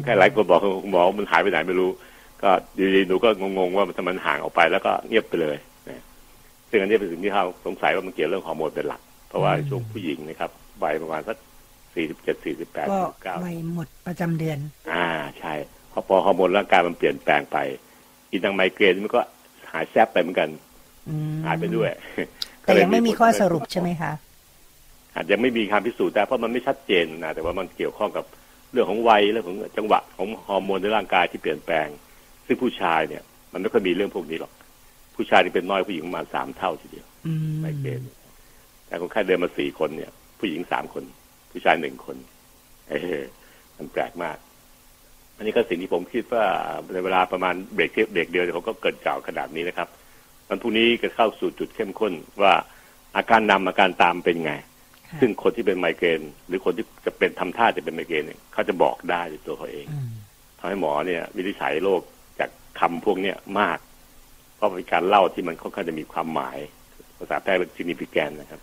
[0.05, 1.91] แค่หลายคนบอกหมอมันหายไปไหนไม่รู้
[2.43, 2.51] ก็
[2.95, 5.57] ดีๆหนูก็งงๆว่ามันมันห่างออกไปแล้วก็เงียบไปเลย
[5.89, 6.03] นะ
[6.71, 10.51] ซึ่งอันนี้เป็นสิ่งที่เขาสงสัยว่ามันเกี่ยวเรื่องฮอร์โมนเป็นหลักเพ ราะว่าช่วงผู้หญิงนะครับ
[10.83, 11.37] วัยประมาณสัก
[11.95, 14.59] สี่สิบเจ็ดสี่สิบแปดสี่สิบเก้าวัยหมดประจำเดือน
[14.93, 15.07] อ่า
[15.39, 15.53] ใช่
[15.93, 17.59] พอพอฮอร์โมนร่างกายมันเปลี่ยนแปลงไป
[18.31, 19.21] อีทางไมเกรนมันก็
[19.73, 20.49] หายแซบไปเหมือนกัน
[21.45, 21.91] หายไปด้วย
[22.63, 24.13] แต่ยังไม่มีข้อสรุปใช่ไหมคะ
[25.15, 28.25] อาจจะไม่มีการพิสูจน์แต่เพราะมันไม่ชัดเจนนะแต่ว่ามันเกี่ยวข้องกับ
[28.73, 31.89] เรื่องของวัยเรื่องของจังหวะของฮอร์โมนในร่างกายที่เปลี่ยนแปลง
[32.47, 33.23] ซึ่งผู้ชายเนี่ย
[33.53, 34.53] มันไม่ค่อยมีเรื่องพวกนี้หรอก
[35.17, 37.07] ผู้ชายที่เป็นน้อยผู้หญิงประมาณสามเท่าทีเดียว
[37.61, 38.01] ไมเกรน
[38.95, 41.05] แต่คนไข้เดินมาสี่คนเนี่ย ผู้หญิงสามคน
[41.51, 42.17] ผู้ชายหนึ่งคน
[42.91, 43.21] เออ
[43.77, 44.37] มันแปลกมาก
[45.37, 46.45] อันนี้ก็สิ่งที่ผมคิดว่า
[46.93, 49.89] ในเวลาประมาณเบรกเบรกเดียวเขาก็เกิดกล่าวขนาดนี้นะครับ
[50.49, 52.53] มันพรุ่งนี้ก็เข้าสู่จุดเข้มข้นว่า
[53.17, 54.53] อาการนำอาการตามเป็นไง
[55.21, 59.87] ซึ่งคนที่เป็นไมเกรนหรือคนที่จะเป็นทำท่าจะเป็นไมเกรนเนี่ยเขาจะบอกได้ในตัวเขาเอง
[60.59, 62.01] ทำให้หมอเนี่ย วินิจฉัยโรค
[62.39, 63.79] จากคำพวกเนี้ยมาก
[64.57, 66.59] เพราะเป็นการเล่าที่มันค่อนข้างจะมีความหมาย
[67.19, 68.61] ภาษาแพทย์เรียก significant นะครับ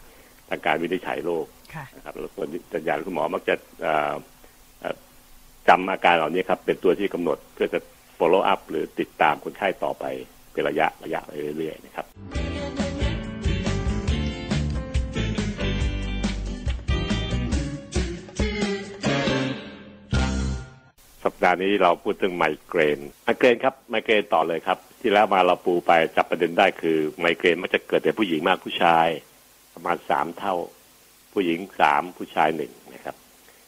[0.52, 1.46] ทางการวินิจฉัยโรค
[1.96, 3.56] นะครับแล้วส่วนจัญญาคุณหมอมักจะ
[5.68, 7.80] จำอาการเหล่านี้ครับ เป็นตัวที่กำหนดเพื่อจะ
[8.20, 10.06] follow up หรือติดตามคนไข้ต่อไป
[10.54, 12.06] เป็นระยะระยะไปเรื่อยๆนะครับ
[21.26, 29.08] สัปดาห์นี้เราพูดถึงไมเกรนไมเกรนครับไมเกรนต่อเลยครับ ที่แล้วมาเราปูไปจับประเด็นได้คือไมเกรนมักจะเกิดแต่ผู้หญิงมากผู้ชาย
[29.82, 30.56] ประมาณสามเท่า
[31.34, 33.16] ผู้หญิงสามผู้ชายหนึ่งนะครับ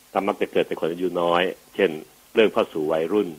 [0.09, 1.43] แต่มักจะเกิดแต่คนอายุน้อย
[1.75, 1.91] เช่น
[2.35, 3.29] เรื่องเข้าสู่วัยรุ่น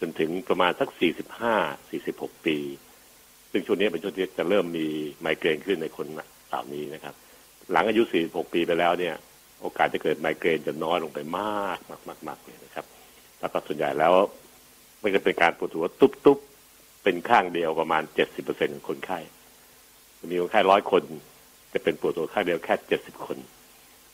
[0.00, 1.56] จนถึงประมาณสักสี่สิบห้า
[1.90, 2.56] สี่สิบหกปี
[3.50, 4.86] ซึ่งช่วงนี้เป็นช่วงที่จะเริ่มมี
[5.20, 6.06] ไมเกรนขึ้นในคน
[6.48, 7.14] เหล่านี้นะครับ
[7.72, 9.14] หลังอายุสี่สิบหกปีไปแล้วเนี่ย
[9.60, 12.86] โอกาสจะเกิดไมเกรนจะน้อยลงไปมากมากมากมากเลยนะครับ
[13.40, 14.14] แล้วก็ส่วนใหญ่แล้ว
[15.02, 19.18] มันจะเป็นการปวดหัวตุ๊บๆเป็นข้างเดียวประมาณเจ็ดสิบเปอร์เซ็นของคนไข้
[20.30, 21.02] มีคนไข้ร้อยคน
[21.72, 23.38] จะเป็นปวดหัวข้างเดียวแค่เจ็ดสิบคน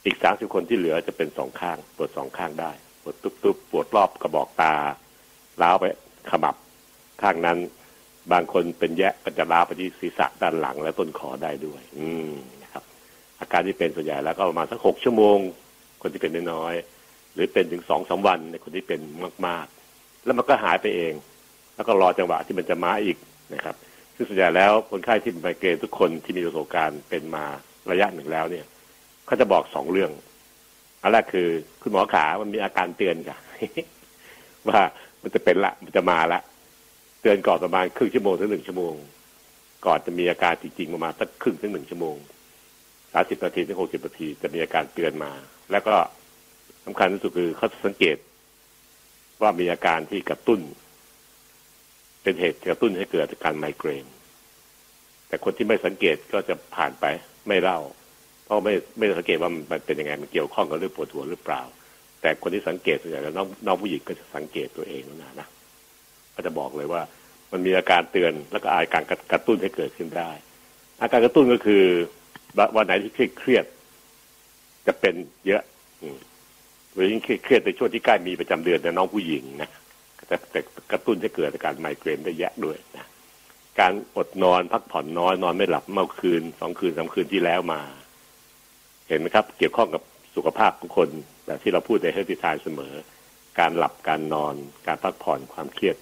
[0.04, 4.74] อีกสามสิบคนที่เหลือจะเป็นสองข้าง ปวดสองข้างได้ ปวดตุบๆปวดรอบกระบอกตา
[5.62, 5.84] ล้าวไป
[6.30, 6.54] ขมับ
[7.22, 7.58] ข้างนั้น
[8.32, 12.30] บางคนเป็นแยะก็จะล้าไปที่ศีรษะด้านหลังและต้นคอได้ด้วย อืม
[12.62, 12.82] นะครับ
[13.40, 15.38] อาการที่เป็นส่วนใหญ่แล้วก็ประมาณสักหกชั่วโมง
[16.02, 19.00] คนที่เป็นน้อยๆหรือเป็นถึงสองสาวันในคนที่เป็น
[19.46, 21.12] มาก ๆ แล้วมันก็หายไปเอง
[21.76, 23.16] แล้วก็รอจังหวะที่มันจะมาอีก
[23.54, 23.76] นะครับ
[24.16, 27.44] ซึ่งส่วนใหญ่แล้วคนไข้ที่เป็นไมเกรนทุกคนที่มีประสบการณ์เป็นมา
[27.90, 28.66] ระยะหนึ่งแล้วเนี่ย
[29.26, 30.10] เขาจะบอกสองเรื่อง
[31.02, 31.48] อันแรกคือ
[31.82, 33.38] คุณหมอขามันมีอาการเตือนค่ะ
[34.68, 34.80] ว่า
[35.22, 36.40] มันจะเป็นละ มันจะมาละ
[37.20, 38.94] เตือนก่อนประมาณครึ่งชั่วโมงถึงหนึ่งชั่วโมง
[39.86, 42.16] ก่อนจะมีอาการจริงๆประมาณสักครึ่งถึงหนึ่งชั่วโมง
[43.12, 45.32] สามสิบนาทีถึงหกสิบนาทีจะมีอาการเตือนมา
[45.72, 45.94] แล้วก็
[46.84, 48.16] สำคัญที่สุดคือเขาสังเกต
[49.42, 50.60] ว่ามีอาการที่กระตุ้น
[52.26, 54.06] เป็นเหตุกระตุ้นให้เกิดอาการไมเกรน
[55.28, 57.04] แต่คนที่ไม่สังเกตก็จะผ่านไป
[57.48, 57.78] ไม่เล่า
[58.44, 61.62] เพราะไม่ไม่สังเกตว่ามันเป็นยังไงมันเกี่ยวข้องกับเรื่องปวดหัวหรือเปล่า
[62.20, 65.48] แต่คนที่สังเกตส่วนใหญ่แล้วน้องน้องผู้หญิงก็จะสังเกตตัวเองนะนะ
[66.34, 67.02] ก็จะบอกเลยว่า
[67.52, 70.30] มันมีอาการเตือนแล้วก็อาการกระตุ้นให้เกิดขึ้นได้
[71.00, 71.82] อาการกระตุ้นก็คือ
[72.76, 73.64] วันไหนที่เครียด
[74.86, 75.14] จะเป็น
[75.46, 75.62] เยอะ
[76.92, 79.70] โดยยิ่งเครียดในช่วงที่ใกล้มีประจำเดือนแต่น้องผู้หญิงนะ
[80.26, 80.60] แต่แต่
[80.92, 83.06] กระตุ้นให้เกิดอาการไมเกรนได้แยะด้วยนะ
[83.80, 87.80] การอดนอนพักผ่อนน้อยนอนไม่หลับเมื่อคืนสองคืนสาคืนที่แล้วมา
[89.08, 90.02] เห็นไหมครับ เกี่ยวข้องกับ
[90.36, 91.08] สุขภาพของคน
[91.46, 92.94] แบบที่เราพูดในเฮลติทายเสมอ
[93.58, 94.54] การหลับการนอน
[94.86, 95.96] การพักผ่อนความเครียด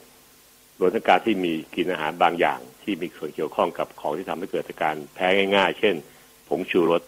[0.80, 5.94] รวมทั้งการที่มีกินอาหารบางอย่าง ที่มีส่วนเกี่ยวข้องกับของที่ทำให้เกิดอาการแพ้ง่าย ๆ เช่น
[6.48, 7.02] ผงชูรส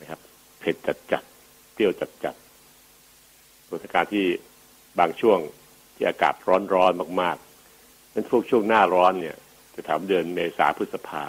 [0.00, 0.20] นะครับ
[0.60, 0.74] เผ็ด
[1.12, 4.24] จัดๆเปรี้ยวจัดๆรวมทั้งการที่
[4.98, 5.38] บางช่วง
[5.96, 6.34] ที่อากาศ
[6.74, 9.36] ร้อนๆมากๆนั้นพวกช่วงหน้าร้อนเนี่ย
[9.74, 11.24] จะถามเดือนเมษาพฤษภา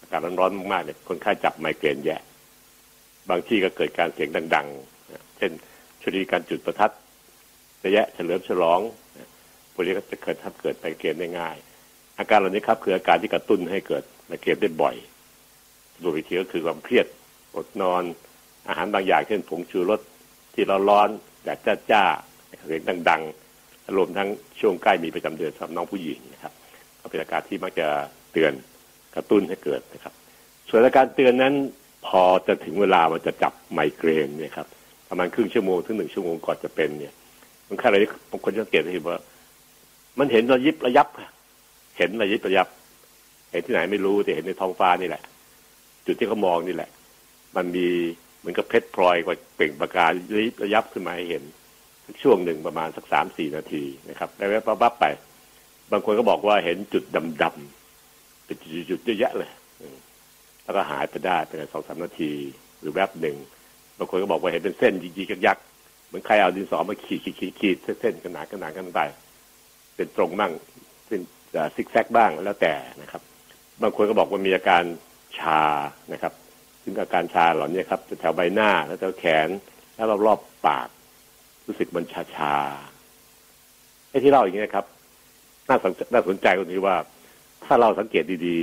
[0.00, 2.16] อากาศร้อนๆมากๆเนี่ยคนไข้จับไมเกรนแย่
[3.30, 5.52] บางที่ก็เกิดการเสียงดังๆ เช่น
[6.02, 6.92] ชนีการจุดประทัด
[7.84, 8.80] ระยะเฉลิมฉลอง
[9.72, 11.56] พวกนี้ก็จะเกิดทำเกิดไมเกรนได้ง่าย
[12.18, 14.96] อาการเหล่านี้ครับคืออาการที่กระตุ้นให้เกิดไมเกรนได้บ่อย
[16.00, 17.06] โดยวิธีก็คือความเครียด
[17.56, 18.02] อดนอน
[18.68, 20.00] อาหารบางอย่างเช่นผงชูรส
[20.54, 21.08] ที่เราร้อน
[21.44, 22.04] แดดจ้าจ้า
[22.66, 23.47] เสียงดังๆ
[23.96, 24.28] รวมทั้ง
[24.60, 26.52] ช่วงใกล้มีประจำเดือนสำหรับน้องผู้หญิงนะครับ
[27.00, 27.88] ก็เป็นอาการที่มักจะ
[28.32, 28.52] เตือน
[29.14, 30.14] กระตุ้นให้เกิดนะครับ
[30.68, 31.54] ส่วนอาการเตือนนั้น
[32.06, 34.66] พอจะถึงเวลามันจะจับไมเกรนเนี่ยครับ
[35.08, 37.14] ประมาณครึ่งชั่วโมงถึงหนึ่งชั่วโมงก่อนจะเป็นเนี่ย
[37.68, 37.96] มันค่อะไร
[38.30, 39.18] บางคนสังเกตเห็นว่า
[40.18, 41.08] มันเห็นระยิบระยับ
[41.98, 42.68] เห็นระยิบระยับ
[43.50, 45.22] เห็นที่ไหนไม่รู้แต่เห็นในท้องฟ้านี่แหละ
[46.06, 46.90] จุดที่เขามองนี่แหละ
[47.56, 47.86] มันมี
[48.38, 51.42] เหมือนกับเพชรพลอยกว่าเปล่งประกายระยิบระยับขึ้นมาให้เห็น
[52.22, 55.04] ช่วงหนึ่งประมาณสักสามสี่นาทีนะครับแล้วก็ปั๊บไป
[55.92, 57.04] บางคนก็บอกว่าเห็นจุด
[57.42, 58.56] ดำๆเป็น
[58.90, 59.50] จุดๆเยอะแยะเลย
[60.64, 62.32] แล้วก็หายไปได้เป็นสองสามนาที
[62.80, 63.36] หรือแวบหนึ่ง
[63.98, 65.64] บางคนก็บอกว่าเห็นเป็นเส้นยิกๆยักษ์
[66.06, 69.00] เหมือนใครเอาดินสอมาขีดขีดขีดขีดเส้นกันากันหนากันไป
[69.96, 70.52] เป็นตรงบ้าง
[71.08, 71.20] เป็น
[71.74, 73.22] ซิกแซกบ้างแล้วแต่นะครับ
[73.82, 74.82] บางคนก็บอกว่ามีอาการ
[75.38, 75.62] ชา
[76.12, 76.32] นะครับ
[76.82, 79.48] ซึ่งอาการชาเหล่านี้ครับแถวใบหน้าแล้วแถวแขน
[79.94, 80.88] แล้วรอบๆปาก
[81.68, 82.54] รู้สึกมันชาชา
[84.10, 84.84] ไอ้ที่เล่าอย่างนี้นะครับ
[85.68, 86.96] น่าสนน่าสนใจตรงที่ว่า
[87.64, 88.58] ถ้าเราสังเกตดี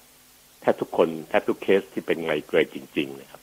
[0.00, 3.40] ๆแทบทุกคนแทบทุกเคสที่เป็นไงเกรจริง ๆ นะครับ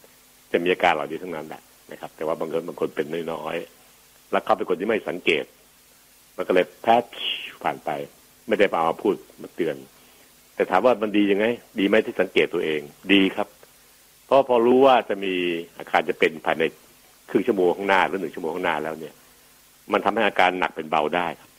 [0.52, 5.46] จะมีอาการเหล่านี้ทั้งนั้นแหละนะครับ แต่ว่าบางคนบางคนเป็นน้อยๆแล้วเขาเป็นคนที่ไม่สังเกต
[6.38, 7.04] มันก็เลยแพท
[7.64, 7.90] ผ่านไป
[8.48, 9.76] ไม่ได้มาเอาพูดมาเตือน
[10.56, 11.46] แต่ถามว่ามันดียังไง
[11.80, 12.82] ดีไหมที่สังเกตตัวเอง
[13.14, 13.48] ดีครับ
[14.26, 15.34] เพราะพอรู้ว่าจะมี
[15.78, 16.64] อาการจะเป็นภายใน
[17.30, 19.14] ครึ่งชั่วโมงข้างหน้าหรือหนึ่งชั่วโมงข้างหน้าแล้วเนี่ย
[19.92, 21.50] มันทำให้อาการหนักเป็นเบาได้ครับ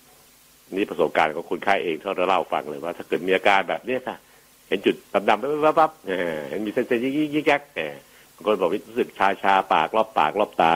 [0.72, 4.16] นี่ประสบการณ์ของคนไข้เองที่เราเล่าฟังเลยว่า ถ้าเกิดมีอาการแบบนี้ค่ะ
[4.68, 4.94] เห็นจุด
[5.28, 5.90] ดำๆปั๊บปั๊บ
[6.48, 7.62] เห็นมีเส้นๆยิกยิกยัก
[8.34, 10.74] บางคนบอกรู้สึกชาชาปากรอบปากรอบตา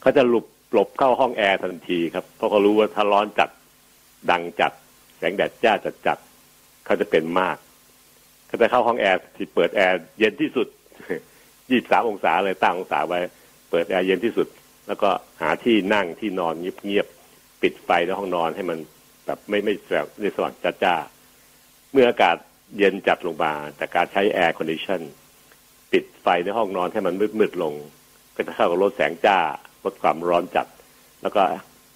[0.00, 3.50] เขาจะหลบหลบเข้าห้องแอร์ทันทีครับ เพราะเขารู้ว่าถ้าร้อนจัด
[4.30, 4.72] ดังจัด
[5.18, 6.18] แสงแดดจ้าจัดจัด
[6.86, 7.56] เขาจะเป็นมาก
[8.46, 10.66] เขาจะเข้าห้องแอร์ที่เปิดแอร์เย็นที่สุด
[11.70, 13.18] ยี่สามองศาเลยตั้งองศาไว้
[13.70, 14.48] เปิดแอร์เย็นที่สุด
[14.88, 18.78] แล้วก็หาที่นั่งที่นอนเงียบๆปิดไฟในห้องนอนให้มัน
[19.26, 20.94] แบบไม่ไม่แสงในสว่างจ้าจ้า
[21.92, 22.36] เมื่ออากาศ
[22.78, 25.00] เย็นจัดลงมาจากการใช้ air condition
[25.92, 27.74] ปิดไฟในห้องนอนให้มันมืดๆลง
[28.36, 29.38] ก็จะเข้ากับลดแสงจ้า
[29.84, 30.66] ลดความร้อนจัด
[31.22, 31.42] แล้วก็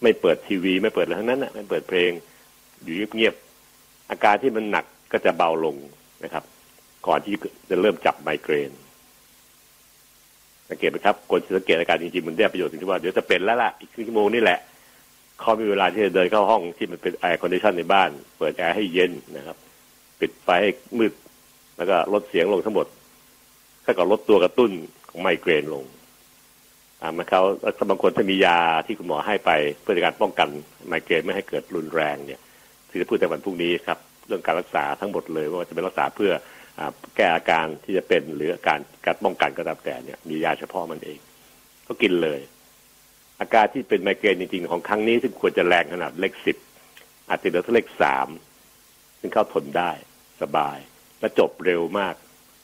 [0.03, 2.11] ไม่เปิดทีวี ไม่เปิดอะไรทั้งนั้นนะไม่เปิดเพลง
[2.83, 5.77] อยู่เงียบๆอาการที่มันหนักก็จะเบาลง
[6.25, 6.45] นะครับ
[7.07, 7.35] ก่อนที่
[7.71, 8.71] จะเริ่มจับไมเกรน
[10.75, 14.59] สังเกตไหมครับคนสังเกตอาการจริงๆมันได้ประโยชน์ถึงที่ว่าเดี๋ยวจะเป็นแล้วล่ะอีกครึ่งชั่วโมงนี่แหละ
[15.41, 19.57] เขามีเวลาที่จะเดินเข้าห้องที่มันเป็น air condition ในบ้าน เปิดแอร์ให้เย็นนะครับ
[20.21, 21.13] ปิดไฟให้มืด
[21.77, 22.87] แล้วก็ลดเสียงลงทั้งหมด
[23.85, 24.71] ถ้าก็ลดตัวกระตุ้น
[25.11, 25.85] ของไมเกรนลง
[27.03, 27.43] อ่ามาเขา
[27.91, 30.49] บางคนถ้ามียาที่คุณหมอให้ไปเพื่อการป้องกัน
[30.87, 32.41] ไมเกรนไม่ให้เกิดรุนแรงเนี่ย
[32.89, 36.33] ที่จะพูดแต่วันพรุ่งนี้ครับ เรื่องการรักษาทั้งหมดเลยว่าจะเป็นรักษาเพื่อ
[37.17, 41.19] แก้อาการที่จะเป็นหรืออาการการป้องกันก็ตามแต่เนี่ย มียาเฉพาะมันเอง
[41.87, 42.41] ก็กินเลย
[43.41, 46.57] อาการที่เป็นไมเกรนจริงๆ ของครั้งนี้ซึ่งควรจะแรงขนาดเลขสิบ
[47.29, 48.29] อาจจะเหลือเลขสาม
[49.21, 49.91] ซึ่งเข้าทนได้
[50.43, 50.79] สบาย
[51.21, 52.15] และจบเร็วมาก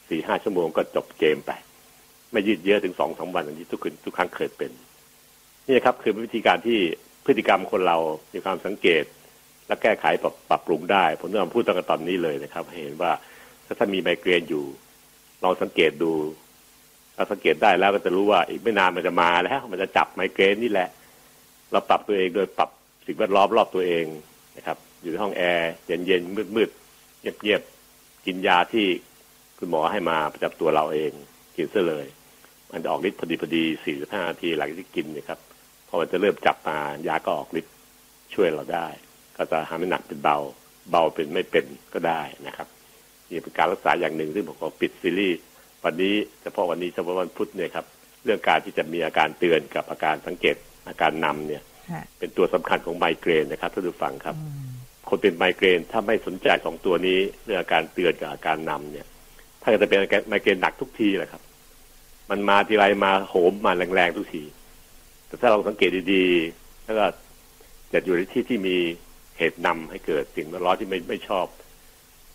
[0.08, 1.52] สี่ห้าชั่วโมงก็จบเกมไป
[2.32, 4.70] ไม่ยืดเยอะถึงสองสามวันอันนี้ทุกคนทุกครั้งเคยเป็น
[5.66, 6.78] นี่ครับคือวิธีการที่
[7.24, 7.98] พฤติกรรมคนเรา
[8.32, 9.04] มีความสังเกต
[9.66, 13.12] และแก้ไขปรับปรับปรุงได้ ผมต้องพูดตั้งแต่ตอนนี้เลยนะครับเห็นว่า
[13.70, 14.64] ถ้าท่านมีไมเกรนอยู่
[15.42, 16.12] ลองสังเกตดู
[17.14, 20.88] เราสังเกตได้แล้วก็จะรู้ว่าอีกไม่นานมันจะมาแล้ว มันจะจับไมเกรนนี่แหละ
[21.72, 22.70] เราปรับตัวเองโดยปรับ
[23.06, 24.04] สิ่งแวดล้อมรอบตัวเอง
[24.56, 28.86] นะครับ อยู่ในห้องแอร์เย็นๆมืดๆเงียบๆกินยาที่
[29.58, 31.12] คุณหมอให้มาประจำตัวเราเอง
[31.56, 32.06] กินเสเลย
[32.70, 35.38] มันจะออกฤทธิ์พอดีพอดีสี่สิบห้านาทีหลังที่กินนะครับ
[35.88, 36.78] พอมันจะเริ่มจับมา
[37.08, 37.74] ยาก็ออกฤทธิ์
[38.34, 38.86] ช่วยเราได้
[39.36, 40.38] ก็จะทำให้หนักเป็นเบา
[40.90, 42.68] เบาเป็นไม่เป็นก็ได้นะครับ
[43.30, 45.38] นี่เป็นการรักษาอย่างหนึ่งซึ่งผมขอปิดซีรีส์
[45.84, 47.86] วันนี้เฉพาะวันนี้เฉพาะวันพุธเนี่ยครับ
[48.24, 50.56] เรื่องการที่จะมีอาการเตือนกับอาการสังเกต
[50.88, 51.62] อาการนำเนี่ย
[52.18, 54.36] เป็นตัวสำคัญของไมเกรนนะครับท่านผู้ฟังครับ
[55.08, 59.06] คนเป็นไมเกรนถ้าไม่สนใจสองตัวนี้เรื่องอาการเตือนกับอาการนำเนี่ย
[59.62, 61.42] ถ้าจะเป็นไมเกรนหนักทุกทีแหละครับ
[62.30, 64.42] มันมาทีไรมาโหมมาแรงๆทุกที
[65.26, 66.24] แต่ถ้าเราสังเกตดี
[66.84, 67.04] แล้วก็
[67.92, 68.76] จะอยู่ในที่ที่มี
[69.38, 71.46] เหตุนำให้เกิดสิ่งแวดล้อมที่ไม่ไม่ชอบ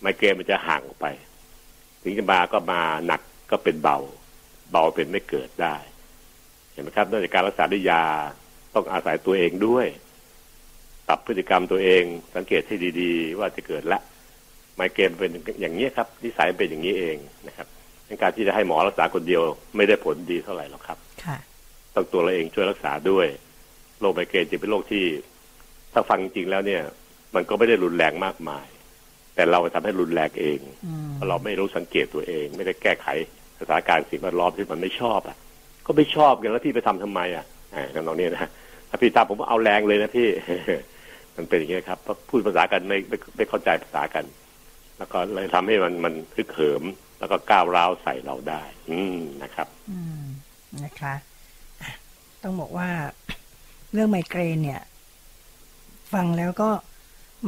[0.06, 1.08] ไมเกรนมันจะห่างออกไป
[2.04, 3.98] ถึงจะมาก็มาหนักก็เป็นเบา
[4.72, 5.76] เบาเป็นไม่เกิดได้
[6.72, 8.04] เห็นไหมครับนอกจากการรักษาด้วยยา
[8.74, 9.88] ต้องอาศัยตัวเองด้วย
[11.08, 12.04] ปรับพฤติกรรมตัวเอง
[12.36, 14.00] สังเกตให้ดีๆ ว่าจะเกิดละ
[14.76, 15.30] ไมเกรนเป็น
[15.62, 17.68] อย่างนี้ครับนิสัยเป็นอย่างนี้เองนะครับ
[18.08, 19.42] ในการที่จะให้หมอรักษาคนเดียว
[19.76, 21.38] ไม่ได้ผลดีเท่าไหร่หรอกครับค่ะ
[21.96, 23.28] ต้องตัวเราเองช่วยรักษาด้วย
[24.00, 25.06] โรคไมเกรนจึงเป็นโรคที่
[25.94, 26.82] ถ้าฟังจริงแล้วเนี่ย
[27.36, 28.68] มันก็ไม่ได้รุนแรงมากมาย
[29.36, 33.08] แต่เราทำให้รุนแรงเองอืมเพราะเราไม่รู้สังเกตตัวเอง ไม่ได้แก้ไข
[33.60, 35.38] สถานการณ์สิ่งแวดล้อมที่มันไม่ชอบอะ
[35.86, 37.46] ก็ไม่ชอบกันแล้วพี่ไปทำทำไมอะ
[37.76, 38.50] อ่าทำนองนี้นะ
[38.90, 40.30] ถ้าพี่ทำผมก็เอาแรงเลยนะพี่
[41.38, 44.26] มันเป็นอย่างนี้ครับเพราะพูดภาษากันไม่ไม่ไม่เข้าใจภาษากัน
[44.98, 46.84] แล้วก็เลยทำให้มันมันฮึกเหิม
[47.20, 50.24] แล้วก็ก้าวร้าวใส่เราได้ อืมนะครับ อืม
[50.84, 51.14] นะคะ
[51.82, 51.92] อะ
[52.44, 52.90] ต้องบอกว่า
[53.94, 54.82] เรื่องไมเกรนเนี่ย
[56.14, 56.70] ฟังแล้วก็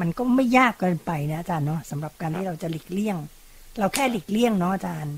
[0.01, 3.17] มันก็ไม่ยากเกินไปนะอาจารย์เนาะสำหรับการที่เราจะหลีกเลี่ยง
[3.79, 5.15] เราแค่หลีกเลี่ยงเนาะอาจารย์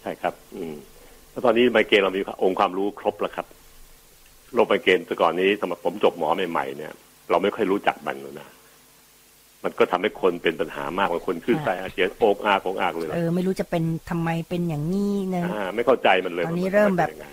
[0.00, 0.74] ใช่ครับ อืม
[1.30, 3.46] แล้วตอนนี้ไมเกรนเรามีองค์ความรู้ครบแล้วครับ
[4.54, 6.92] โรคไมเกรนแต่ก่อนนี้สมัยผมจบหมอใหม่ๆเนี่ย
[7.30, 8.48] เราไม่ค่อยรู้จักมันเลยนะ
[9.64, 17.28] มันก็ทำให้คนเป็นปัญหามากบางคนขึ้นค่ะไส้อาเจียนโอกอากโอกอากเลยเออไม่รู้จะเป็นทำไมเป็นอย่างนี้เนะอ่าไม่เข้าใจมันเลยตอนนี้ว่าเริ่มแบบนป็นยังไง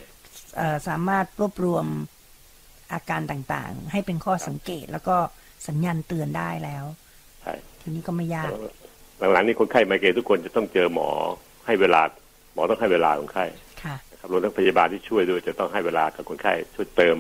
[0.58, 1.86] เอ่อสามารถรวบรวม
[2.94, 5.18] อาการต่างๆ ให้เป็นข้อสังเกตแล้วก็
[5.68, 6.86] สัญญาณเตือนได้แล้ว
[7.42, 8.50] ใช่ทีนี้ก็ไม่ยาก
[9.34, 11.10] หลังๆนี้คนไข้ไมเกรนทุกคนจะต้องเจอหมอ
[11.66, 12.02] ให้เวลา
[12.54, 13.46] หมอต้องให้เวลาคนไข้
[13.84, 17.18] ค่ะนะครับรวมทั้งพยาบาลที่ช่วยด้วยจะต้องให้เวลากับคนไข้ช่วยเติม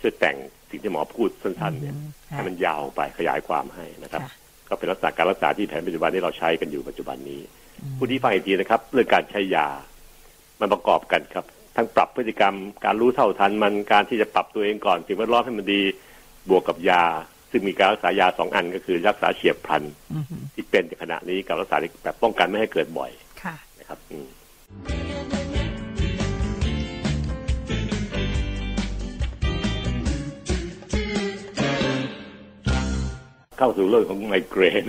[0.00, 0.36] ช่วยแต่ง
[0.70, 4.30] สิ่งที่หมอพูดสั้นๆเนี่ยอืมค่ะให้มันยาวไปขยายความให้นะครับค่ะ
[4.68, 7.40] ก็เป็นลักษณะการรักษาที่แผนปัจจุบันที่เราใช้กันอยู่ปัจจุบันนี้
[7.98, 9.68] ผู้ที่ฟังอีกทีนะครับ เรื่องการใช้ยา
[10.60, 11.44] มันประกอบกันครับ
[11.76, 15.82] ทั้งปรับพฤติกรรม การรู้เท่าทันมันการที่จะปรับตัวเองก่อนสิ่งแวดล้อมให้มันดี
[16.48, 17.04] บวกกับยา
[17.50, 19.82] ซึ่งมีการรักษายาสองอันก็คือรักษาเฉียบพลัน
[20.14, 23.10] อือหือที่เป็นในขณะนี้กับรักษาแบบป้องกันไม่ให้เกิดบ่อย
[23.42, 24.28] ค่ะนะครับอืม
[33.58, 34.84] เข้าสู่เรื่องของไมเกรน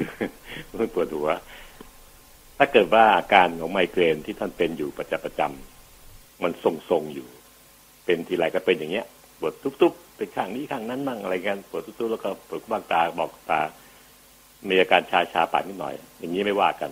[0.73, 1.29] เรื่องปวดหัว
[2.57, 7.27] ถ้าเกิดว่าอาการของไมเกรนที่ท่านเป็นอยู่ประจำประจำมันทรงๆอยู่
[8.05, 9.05] เป็นทีไรก็เป็นอย่างเงี้ย
[9.39, 13.61] ปวดตุ๊บๆ เป็นข้างนี้ข้างนั้นบ้างอะไรกันปวดตุ๊บๆแล้วก็ปวดบ้างตาบอกตา
[14.69, 16.91] มีอาการชาชาปากนิดหน่อย อย่างนี้ไม่ว่ากัน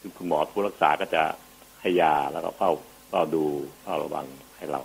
[0.00, 1.22] คือคุณหมอผู้รักษาก็จะ
[1.80, 2.70] ให้ยาแล้วก็เฝ้า
[3.10, 3.44] เฝ้าดู
[3.82, 4.82] เฝ้าระวังให้เรา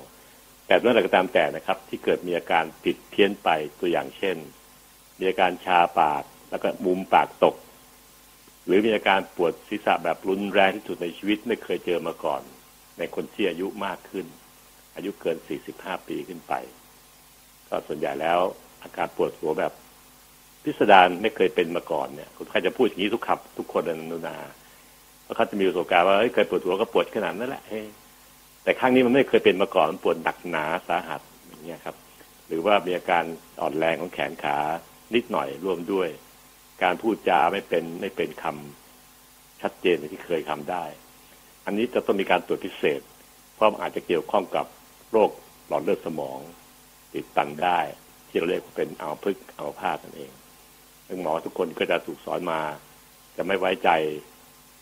[0.67, 4.37] แต่เมื่อไรก็ตามแต่นะครับ ที่เกิดมีอาการผิดเพี้ยนไปตัวอย่างเช่น
[5.19, 7.55] มีอาการชาปากแล้วก็มุมปากตก
[8.65, 12.41] หรือมีอาการปวดศีรษะแบบรุนแรงที่สุดในชีวิตไม่เคยเจอมาก่อน
[12.97, 14.25] ในคนที่อายุมากขึ้น
[14.95, 15.37] อายุเกิน
[15.71, 16.55] 45 ปีขึ้นไป
[17.75, 18.39] ก็ส่วนใหญ่แล้ว
[18.83, 19.71] อาการปวดหัวแบบ
[20.63, 24.37] พิสดารไม่เคยเป็นมาก่อนเนี่ยคนไข้จะพูดอย่างนี้ทุกขับ ทุกคนนะนุนา
[25.23, 27.63] เพราะเขาจะมีประสบการณ์ว่าเคยปวดหัวก็ปวดขนาดนั้นแหละ
[28.63, 31.95] แต่ครั้งนี้มันไม่เคยเป็นมาก่อนมันปวดหนักหนาสาหัสอย่างเงี้ยครับ
[32.47, 33.23] หรือว่ามีอาการ
[33.61, 34.57] อ่อนแรงของแขนขา
[35.15, 36.09] นิดหน่อยร่วมด้วย
[36.83, 40.83] การพูดจาไม่เป็นไม่เป็นคำชัดเจนที่เคยทำได้
[41.65, 43.01] อันนี้จะต้องมีการตรวจพิเศษ
[43.55, 44.65] เพราะอาจจะเกี่ยวข้องกับ
[45.11, 45.29] โรค
[45.67, 46.39] หลอดเลือดสมอง
[47.15, 47.79] ติดตันได้
[48.27, 50.31] ที่เราเรียกว่าเป็นอัลพึกษ์อัลพาธนั่นเอง
[51.07, 52.61] ซึ่งหมอทุกคนก็จะถูกสอนมา
[53.37, 53.89] จะไม่ไว้ใจ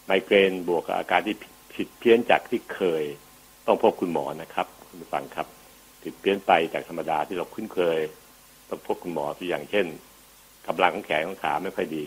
[0.06, 1.36] ไมเกรนบวกกับอาการที่
[1.76, 3.04] ผิดเพี้ยนจากที่เคย
[3.68, 5.48] ต้องพบคุณหมอนะครับ คุณผู้ฟังครับ
[6.04, 8.00] ผิดเพี้ยนไปจากธรรมดาที่เราคุ้นเคย
[8.70, 9.86] ต้องพบคุณหมอตัวอย่างเช่น
[10.68, 12.06] กำลังของแขนของขาไม่ค่อยดี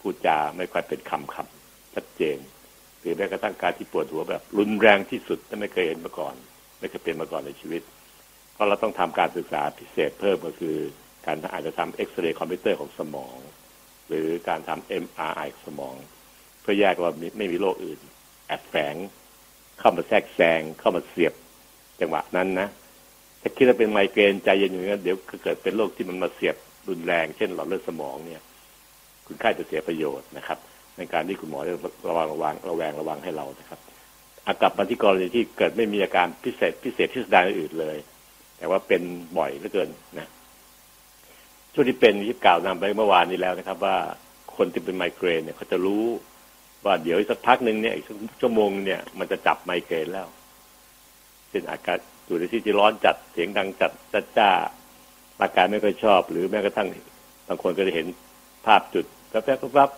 [0.00, 2.38] พูดจาไม่ค่อยเป็นคำคำชัดเจน
[3.00, 6.34] หรือแม้กระทั่งการที่ปวดหัวแบบ รุนแรงที่สุดที่ไม่เคยเห็นมาก่อน
[6.80, 7.82] ไม่เคยเป็นมาก่อนในชีวิต
[8.58, 10.76] เพราะเราต้องทำการศึกษาพิเศษเพิ่มก็คือ
[11.26, 13.38] การอาจจะทำเอ็กซเรย์คอมพิวเตอร์ของสมอง
[14.08, 15.94] หรือการทำ MRI ของสมอง
[16.60, 18.00] เพื่อแยกว่าไม่มีโรคอื่น
[18.46, 18.94] แอบแฝง
[19.78, 21.32] เข้ามาแทรกแซงเข้ามาเสียบ
[22.00, 22.68] จังหวะนั้นนะ
[23.40, 26.56] ถ้าคิดว่าเป็นไมเกรนใจเย็นอย่างนั้นเดี๋ยวเกิดเป็นโรคที่มันมาเสียบ
[26.88, 28.42] รุนแรง เช่นหลอดเลือดสมองเนี่ย
[29.26, 30.58] คุณไข้จะเสียประโยชน์นะครับ
[30.96, 31.74] ในการที่คุณหมอจะ
[32.08, 33.80] ระวังระวังระแวงระวังให้เรานะครับ
[34.46, 37.96] อากลับมาที่กรณีที่เกิดไม่มีอาการพิเศษพิเศษพิสดารอื่นเลย
[38.58, 39.02] แต่ว่าเป็น
[39.38, 40.28] บ่อยเหลือเกินนะ
[41.72, 43.96] ช่วงที่เป็นที่กล่าวนำไปเมื่อวานนี้แล้วนะครับ ว่า
[44.56, 46.04] คนที่เป็นไมเกรนเนี่ยเขาจะรู้
[46.84, 48.06] ว่าเดี๋ยวสักพักหนึ่งเนี่ยอีก
[48.40, 50.26] ชั่วโมงเนี่ยมันจะจับไมเกรนแล้ว
[51.50, 54.50] เช่นอากาศอยู่ในที่ที่ร้อนจัดเสียงดังจัดจ้าจ้า
[55.40, 56.88] อาการไม่ค่อยชอบ หรือแม้กระทั่ง
[57.48, 58.06] บางคนก็จะเห็น
[58.66, 59.90] ภาพจุดแป๊บแป๊บแป๊บ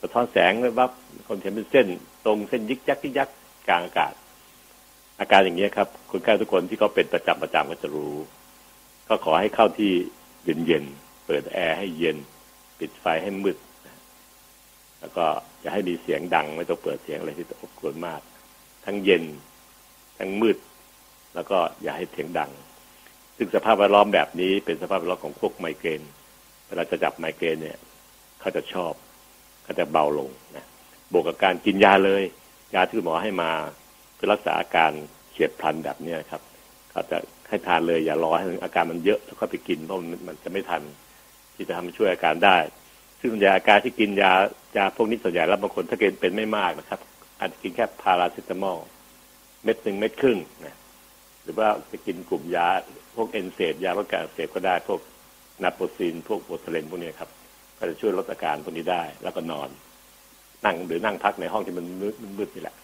[0.00, 0.90] สะท้อนแสงเลยวับ
[1.28, 1.86] คนเห็นเป็นเส้น
[2.24, 3.28] ตรงเส้นยิกยักยิกยัก
[3.68, 4.12] กลางอากาศ
[5.20, 8.16] อาการอย่างนี้ครับ คนไข้ทุกคนที่เขาเป็นประจำประจำก็จะรู้
[9.08, 9.92] ก็ขอให้เข้าที่
[10.44, 12.16] เย็นๆเปิดแอร์ให้เย็น
[12.78, 13.56] ปิดไฟให้มืด
[15.00, 15.24] แล้วก็
[15.60, 18.20] อย่าให้มีเสียงดังไม่ต้องเปิดเสียงอะไรที่รบกวนมาก
[18.84, 19.24] ทั้งเย็น
[20.18, 20.56] ทั้งมืด
[21.34, 22.50] แล้วก็อย่าให้เสียงดัง
[23.36, 26.02] ซึ่งสภาพแวดล้อมแบบนี้เป็นสภาพแวดล้อมของพวกไมเกรน
[26.66, 27.78] เวลาจะจับไมเกรนเนี่ย
[28.40, 28.92] เขาจะชอบ
[29.64, 30.66] เขาจะเบาลงนะ
[31.12, 32.22] บวกกับการกินยาเลย
[32.74, 33.50] ยาที่หมอให้มา
[34.22, 34.92] พื่อรักษาอาการ
[35.32, 36.42] เฉียบพลันแบบนี้ครับ
[36.90, 40.82] เขาจะให้ทานเลยอย่ารอให้อาการมันเยอะแล้วก็ไปกินเพราะมันจะไม่ทัน
[41.54, 42.56] ที่จะทำให้ช่วยอาการได้
[43.20, 44.32] ซึ่งส่วนใหญ่อาการที่กินยา
[44.76, 47.00] ยาพวกนี้ส่วนใหญ่แล้วบางคนถ้าเกิดเป็นไม่มากนะครับ
[47.38, 48.78] อาจจะกินแค่พาราเซตามอล
[49.64, 50.76] เม็ดหนึ่งเม็ดครึ่งนะ
[51.42, 52.68] หรือว่าจะกินกลุ่มยา
[53.16, 55.00] พวกเอนเซดยาลดการอักเสบก็ได้พวก
[55.62, 57.30] นาโปซิน พวกโบทเลนพวกนี้ครับ
[57.78, 59.68] ก็จะช่วยลดอาการพวกนี้ได้แล้วก็นอน
[60.64, 61.84] นั่งหรือนั่งพักในห้องที่มัน
[62.38, 62.76] มืดๆนี่แหละ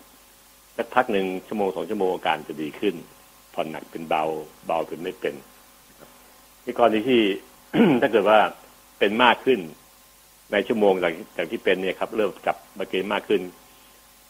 [0.80, 2.94] สักพักหนึ่งชั่วโมงสองชั่วโมงอาการจะดีขึ้น
[3.54, 4.24] ผ่อนหนักเป็นเบา
[4.66, 5.34] เบาเป็นไม่เป็น
[6.62, 7.22] ในกรณีที่
[8.00, 8.38] ถ้าเกิดว่า
[8.98, 9.60] เป็นมากขึ้น
[10.52, 13.42] ในชั่วโมงหลังจากที่เป็นเนี่ยครับ เริ่มกลับมาเกณฑ์มากขึ้น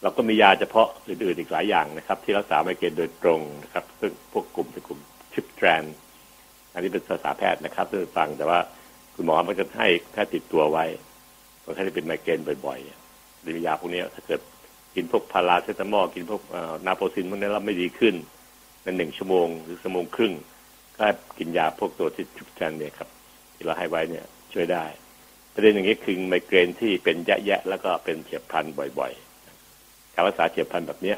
[0.01, 4.99] เราก็มียาเฉพาะอื่นๆอีกหลายอย่างนะครับ ที่รักษาไมเกรนโดยตรงนะครับ ซึ่งพวกกลุ่มเป็นกลุ่ม
[5.33, 5.83] ชิปแทรน
[6.73, 8.59] อันนี้เป็นภาษาแพทย์นะครับซึ่ฟังแต่ว่า
[9.15, 10.85] คุณหมอมันจะให้แพทย์ติดตัวไว้
[11.63, 14.41] คนไข้ที่เป็นไมเกรนบ่อยๆหรือยาพวกนี้ถ้าเกิด
[14.99, 16.41] กินพวกพาราเซตามอลกินพวก
[16.85, 18.15] นาโปซินพวกนี้แล้วไม่ดีขึ้น
[18.83, 20.33] ในหนึ่งชั่วโมงหรือชั่วโมงครึ่ง
[20.97, 21.03] ก็
[21.37, 23.09] กินยาพวกตัวที่ชุบแทนเนี่ยครับ
[23.55, 24.85] ที่เราให้ไว้เนี่ยช่วยได้
[25.53, 28.65] ประเด็นอย่างนี้คือไมเกรนที่เป็นแยะๆแล้วก็เป็นเฉียบพลัน
[28.99, 31.17] บ่อยๆ การรักษาเฉียบพลันแบบเนี้ย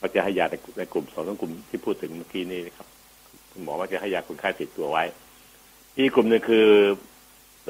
[0.00, 2.88] มักจะให้ยาในในกลุ่มสองกลุ่มที่พูดถึงเมื่อกี้นี่นะครับ
[3.50, 5.04] คุณหมอมักจะให้ยาคนไข้ติดตัวไว้
[5.96, 6.66] อีกกลุ่มหนึ่งคือ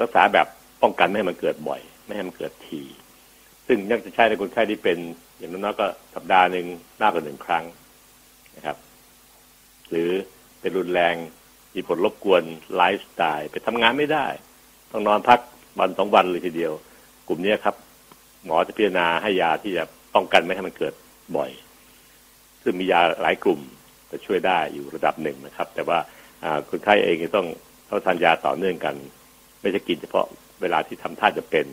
[0.01, 0.47] รักษาแบบ
[0.81, 2.81] ป้องกันไม่ให้มันเกิดบ่อย ไม่ให้มันเกิดที
[3.67, 4.97] ซึ่งยังจะใช้ในคนไข้ที่เป็น
[5.37, 6.65] อย่างน้อยก็สัปดาห์หนึ่ง
[7.01, 7.65] มากกว่าหนึ่งครั้ง
[8.55, 8.77] นะครับ
[9.89, 10.09] หรือ
[10.59, 11.15] เป็นรุนแรง
[11.75, 12.43] มีผลรบกวน
[12.75, 14.27] ไลฟ์สไตล์ไปทำงานไม่ได้
[14.91, 15.39] ต้องนอนพัก
[15.79, 16.73] วันสองวันเลยทีเดียว
[17.27, 17.75] กลุ่มนี้ครับ
[18.45, 19.83] หมอจะพิจารณาให้ยาที่จะ
[20.15, 20.93] ป้องกันไม่ให้มันเกิด
[21.37, 21.51] บ่อย
[22.63, 23.59] ซึ่งมียาหลายกลุ่ม
[24.11, 25.99] จะช่วยได้อยู่ระดับหนึ่งนะครับ แต่ว่า
[26.69, 27.47] คนไข้เองต้อง
[27.89, 28.95] ต้องทานยาต่อเนื่องกัน
[29.61, 30.25] ไม่ใช่กินเฉพาะ
[30.61, 31.65] เวลาที่ทำท่าจะเป็น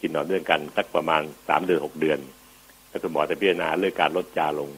[0.00, 2.18] กินต่อเนื่องกันสักประมาณสามเดือนหกเดือน
[2.88, 4.70] แล้วคุณหมอจะพิจารณาเรื่องการลดยาลง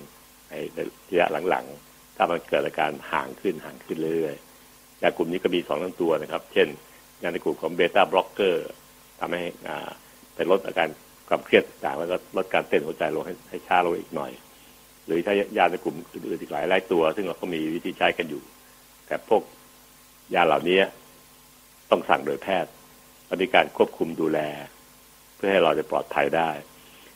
[0.51, 6.69] ในระยะหลังๆ ถ้ามันเกิดอาการห่างขึ้นห่างขึ้นเรื่อยๆยากลุ่มนี้ก็มีสองทั้งตัวนะครับ เช่น
[7.23, 8.69] ยาในกลุ่มของเบต้าบล็อกเกอร์
[9.21, 9.49] ทำให้
[10.35, 10.89] ไปลดอาการ
[11.29, 14.33] ความเครียดต่างแล้วก็ลดการเต้นหัวใจลงให้ให้ช้าลงอีกหน่อย
[15.07, 18.43] หรือถ้ายาในกลุ่มอื่นๆอีกหลายหลายตัว ซึ่งเราก็มีวิธีใช้กันอยู่
[19.07, 19.43] แต่พวก
[20.35, 20.81] ยาเหล่านี้
[21.91, 22.71] ต้องสั่งโดยแพทย์
[23.43, 24.39] มีการควบคุมดูแล
[25.41, 26.51] พื่อให้เราจะปลอดภัยได้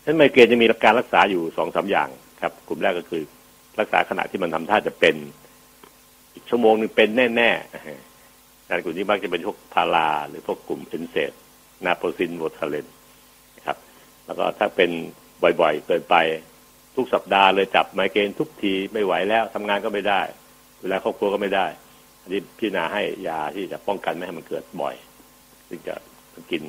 [0.02, 2.08] ฉะนั้นไมเกรนจะมีการรักษาอยู่สองสาอย่าง
[2.42, 3.22] ครับ กลุ่มแรกก็คือ
[3.80, 5.14] รักษาขณะที่มันทำท่าจะเป็น
[6.34, 11.32] อีกชั่วโมงหนึ่งเป็นแน่ๆการกลุ่มนี้มักจะเป็นพวกพาราหรือพวกกลุ่มเอนเซต
[11.84, 12.86] นาโปซินโวทาเลน
[13.66, 13.78] ครับ
[14.26, 14.90] แล้วก็ถ้าเป็น
[15.42, 16.16] บ่อยๆเกินไป
[16.96, 20.20] ทุกสัปดาห์เลยจับไมเกรนทุกทีไม่ไหวแล้วทำงานก็ไม่ได้
[20.80, 21.66] เวลาครอบครัวก็ไม่ได้
[22.22, 24.94] อันนี้พิจารณาให้ยาที่จะป้องกันไม่ให้มันเกิดบ่อย
[25.68, 25.94] ซึ่งจะ
[26.50, 26.62] กิน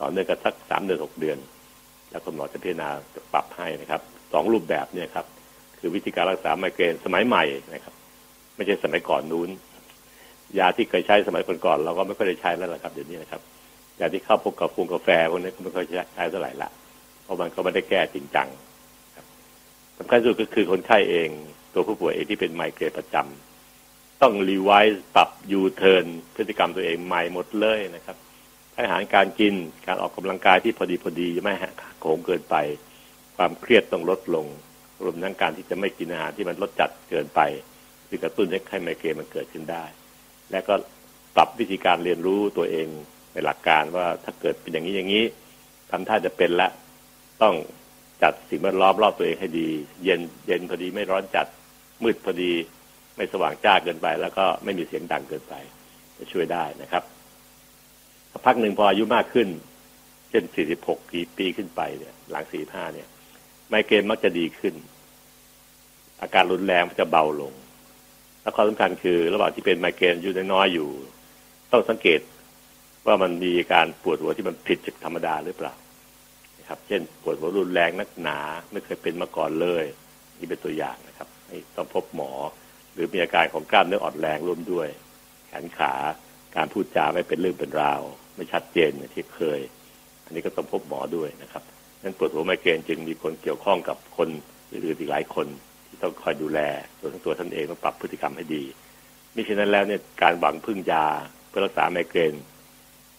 [0.00, 1.38] ต่อเนื่องกันสักสามเดือนหกเดือน
[2.10, 2.88] แล้วคุณหมอจะพิจารณา
[3.32, 4.00] ปรับให้นะครับ
[4.32, 5.26] สองรูปแบบเนี่ยครับ
[5.78, 7.94] คือวิธีการรักษาไมเกรนสมัยใหม่นะครับ
[8.56, 9.48] ไม่ใช่สมัยก่อนนู้น
[10.58, 13.40] ยาที่เคยใช้สมัยก่อนๆเราก็ไม่ค่อยได้ใช้แล้วละครับเดี๋ยวนี้นะครับ
[14.00, 16.70] ยาที่เข้าพวกกาแฟกาแฟพวกนี้ก็ไม่ค่อยใช้เท่าไหร่ละ
[17.24, 18.48] เพราะมันก็ไม่ได้แก้จริงจัง
[19.98, 21.28] สำคัญสุดก็คือคนไข้เอง
[21.74, 28.16] ตัวผู้ป่วยเองที่เป็นไมเกรนประจำต้อง revise ปรับยูเทิร์นพฤติกรรมตัวเองใหม่หมดเลยนะครับ
[28.80, 29.54] อาหารการกิน
[29.86, 32.56] การออกกำลังกายที่พอดีพอดีไม่หักโหมเกินไป
[33.36, 34.46] ความเครียดต้องลดลง
[35.02, 37.40] รวมทั้งการที่จะไม่กินอาหารที่มันลดจัดเกินไป
[38.08, 39.84] ที่กระตุ้นให้ไมเกรนมันเกิดขึ้นได้
[40.50, 40.74] และก็
[41.36, 42.88] ปรับวิธีการเรียนรู้ตัวเอง
[43.32, 45.24] ในหลักการว่าถ้าเกิดเป็นอย่างนี้อย่างนี้
[45.90, 46.68] ทำท่าจะเป็นละ
[47.42, 47.54] ต้อง
[48.22, 49.68] จัดสิ่งแวดล้อมรอบตัวเองให้ดี
[50.04, 51.46] เย็นเย็นพอดีไม่ร้อนจัด
[52.02, 52.52] มืดพอดี
[53.16, 55.54] ไม่สว่างจ้าเกินไป แล้วก็ไม่มีเสียงดังเกินไป
[56.18, 57.04] จะช่วยได้นะครับ
[58.46, 59.48] พักหนึ่งพออายุมากขึ้น
[60.30, 60.44] เช่น
[60.76, 63.08] 46ปีปีขึ้นไปเนี่ย หลัง45เนี่ย
[63.68, 64.74] ไมเกรนมักจะดีขึ้น
[66.22, 67.52] อาการรุนแรงมันจะเบาลง
[68.42, 70.88] และข้อสำคัญคือ ระหว่างที่เป็นไมเกรนอยู่น้อยอยู่
[71.72, 72.20] ต้องสังเกต
[73.06, 75.74] ว่ามันมีการปวดหัวที่มันผิดจากธรรมดาหรือเปล่า
[76.58, 78.38] นะครับ เช่น ปวดหัวรุนแรงนักหนา
[78.72, 79.84] ไม่เคยเป็นมาก่อนเลย
[80.38, 81.28] นี่เป็นตัวอย่างนะครับ
[81.76, 82.32] ต้องพบหมอ
[82.92, 84.88] หรือมีอาการของกล้ามเนื้ออ่อนแรงร่วมด้วย
[85.48, 85.94] แขนขา
[86.56, 88.00] การพูดจาไม่เป็นเรื่องเป็นราว
[88.36, 89.60] ไม่ชัดเจนที่เคย
[90.24, 91.62] อันนี้ก็ต้องพบหมอด้วยนะครับ
[92.02, 94.28] นั้นปวดหัวไมเกรนจึงมีคนเกี่ยวข้องกับคน
[94.70, 95.46] อื่นอีกหลายคน
[95.86, 96.60] ที่ต้องคอยดูแล
[97.00, 98.64] ตัวทั้งตัวท่านเองต้องปรับพฤติกรรมให้ดี
[99.34, 101.06] มิฉะนั้นแล้วเนี่ยการหวังพึ่งยา
[101.48, 102.34] เพื่อรักษาไมเกรน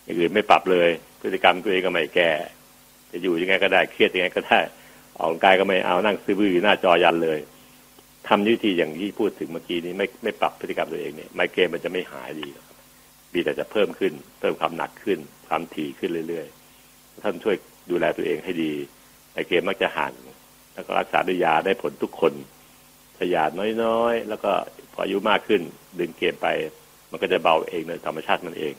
[0.03, 0.89] อย่างอื่นไม่ปรับเลย
[1.21, 2.31] พฤติกรรมตัวเองก็ไม่แก้
[3.11, 4.59] จะอยู่ยังไงก็ได้เครียดยังไงก็ได้
[5.17, 7.39] ออกกำลังกายก็ไม่เอานั่งซื้อบื้ออยู่หน้าจอยันเลย
[8.27, 12.47] ทำวิธีอย่างที่พูดถึงเมื่อกี้นี้ไม่ไม่ปรับพฤติกรรมตัวเองเนี่ยไมเกรนมันจะไม่หายดี
[13.33, 17.55] มีแต่จะเพิ่มขึ้น เพิ่มความหนักขึ้น ความถี่ขึ้นเรื่อยๆ ท่านช่วย
[17.91, 18.71] ดูแลตัวเองให้ดี
[19.31, 20.11] ไมเกรนมักจะห่าง
[20.73, 22.33] แล้วก็รักษาด้วยยาได้ผลทุกคน
[23.17, 23.43] ถ้ายา
[23.83, 24.51] น้อยๆ แล้วก็
[24.93, 25.61] พออายุมากขึ้น
[25.99, 26.47] ดึงเกมไป
[27.11, 28.73] มันก็จะเบาเองโดยธรรมชาติมันเอง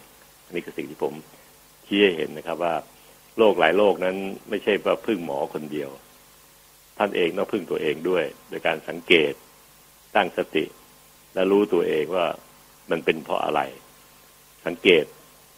[0.44, 1.14] อันนี้คือสิ่งที่ผม
[1.86, 2.74] ชี้ให้เห็นนะครับว่า
[3.38, 4.16] โรคหลายโรคนั้น
[4.48, 5.90] ไม่ใช่ว่าพึ่งหมอคนเดียว
[6.98, 9.32] ท่านเองต้องพึ่งตัวเองด้วย โดยการสังเกต
[10.16, 10.64] ตั้งสติ
[11.34, 12.26] และรู้ตัวเองว่า
[12.90, 13.61] มันเป็นเพราะอะไร
[14.66, 15.04] สังเกต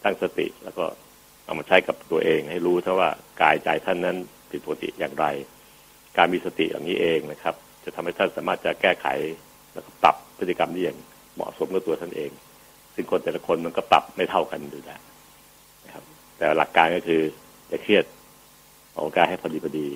[0.04, 0.84] ตั้งสติ แล้วก็
[1.44, 3.10] เอามาใช้กับตัวเอง ให้รู้เท่าว่า
[3.42, 4.16] กายใจท่านนั้น
[4.50, 5.26] ผิดปกติอย่างไร
[6.16, 9.06] การมีสติอย่างนี้เองนะครับ จะทำให้ท่านสามารถจะแก้ไข
[9.72, 10.98] แล้วก็ปรับพฤติกรรมนี้อย่าง
[11.34, 12.30] เหมาะสมกับตัวท่านเอง
[12.94, 14.92] ซึ่งคนแต่ละคนมันก็ปรับไม่เท่ากันดูแล
[15.84, 16.04] นะครับ
[16.36, 17.20] แต่หลักการก็คือ
[17.70, 18.04] จะเครียด
[18.94, 19.88] ออกกายให้พอดีพอดี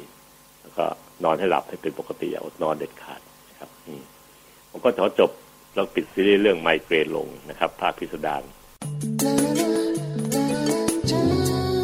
[0.61, 0.85] แล้วก็
[1.25, 3.71] นอนให้หลับให้เป็นปกติอย่าอดนอนเด็ดขาดนะครับ
[4.71, 5.31] ผมก็ขอจบ
[5.75, 8.43] เราปิดซีรีส์เรื่องไมเกรนลงนะครับ ภาคพิสดาร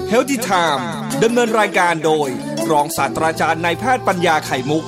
[0.10, 0.88] เฮลติไทม์
[1.24, 2.30] ดำเนินรายการโดย
[2.72, 4.86] รองศาสตราจารย์นายแพทย์ปัญญาไข่มุก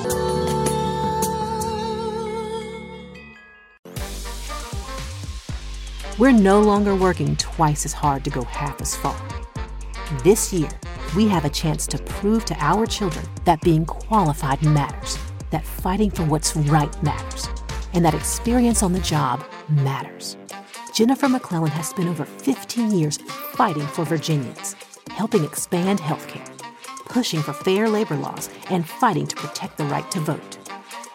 [6.21, 9.19] We're no longer working twice as hard to go half as far.
[10.23, 10.69] This year,
[11.15, 15.17] we have a chance to prove to our children that being qualified matters,
[15.49, 17.49] that fighting for what's right matters,
[17.93, 20.37] and that experience on the job matters.
[20.96, 23.18] Jennifer McClellan has spent over 15 years
[23.52, 24.74] fighting for Virginians,
[25.10, 26.50] helping expand healthcare,
[27.04, 30.56] pushing for fair labor laws, and fighting to protect the right to vote.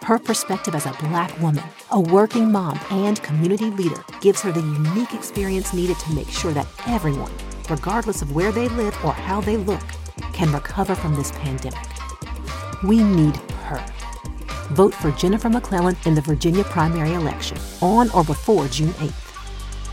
[0.03, 4.61] Her perspective as a black woman, a working mom, and community leader gives her the
[4.61, 7.31] unique experience needed to make sure that everyone,
[7.67, 9.81] regardless of where they live or how they look,
[10.31, 11.87] can recover from this pandemic.
[12.83, 13.83] We need her.
[14.75, 19.30] Vote for Jennifer McClellan in the Virginia primary election on or before June 8th.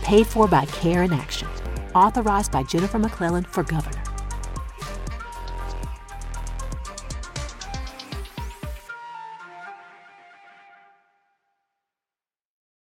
[0.08, 1.48] Paid for by Care in Action.
[1.94, 4.07] Authorized by Jennifer McClellan for governor.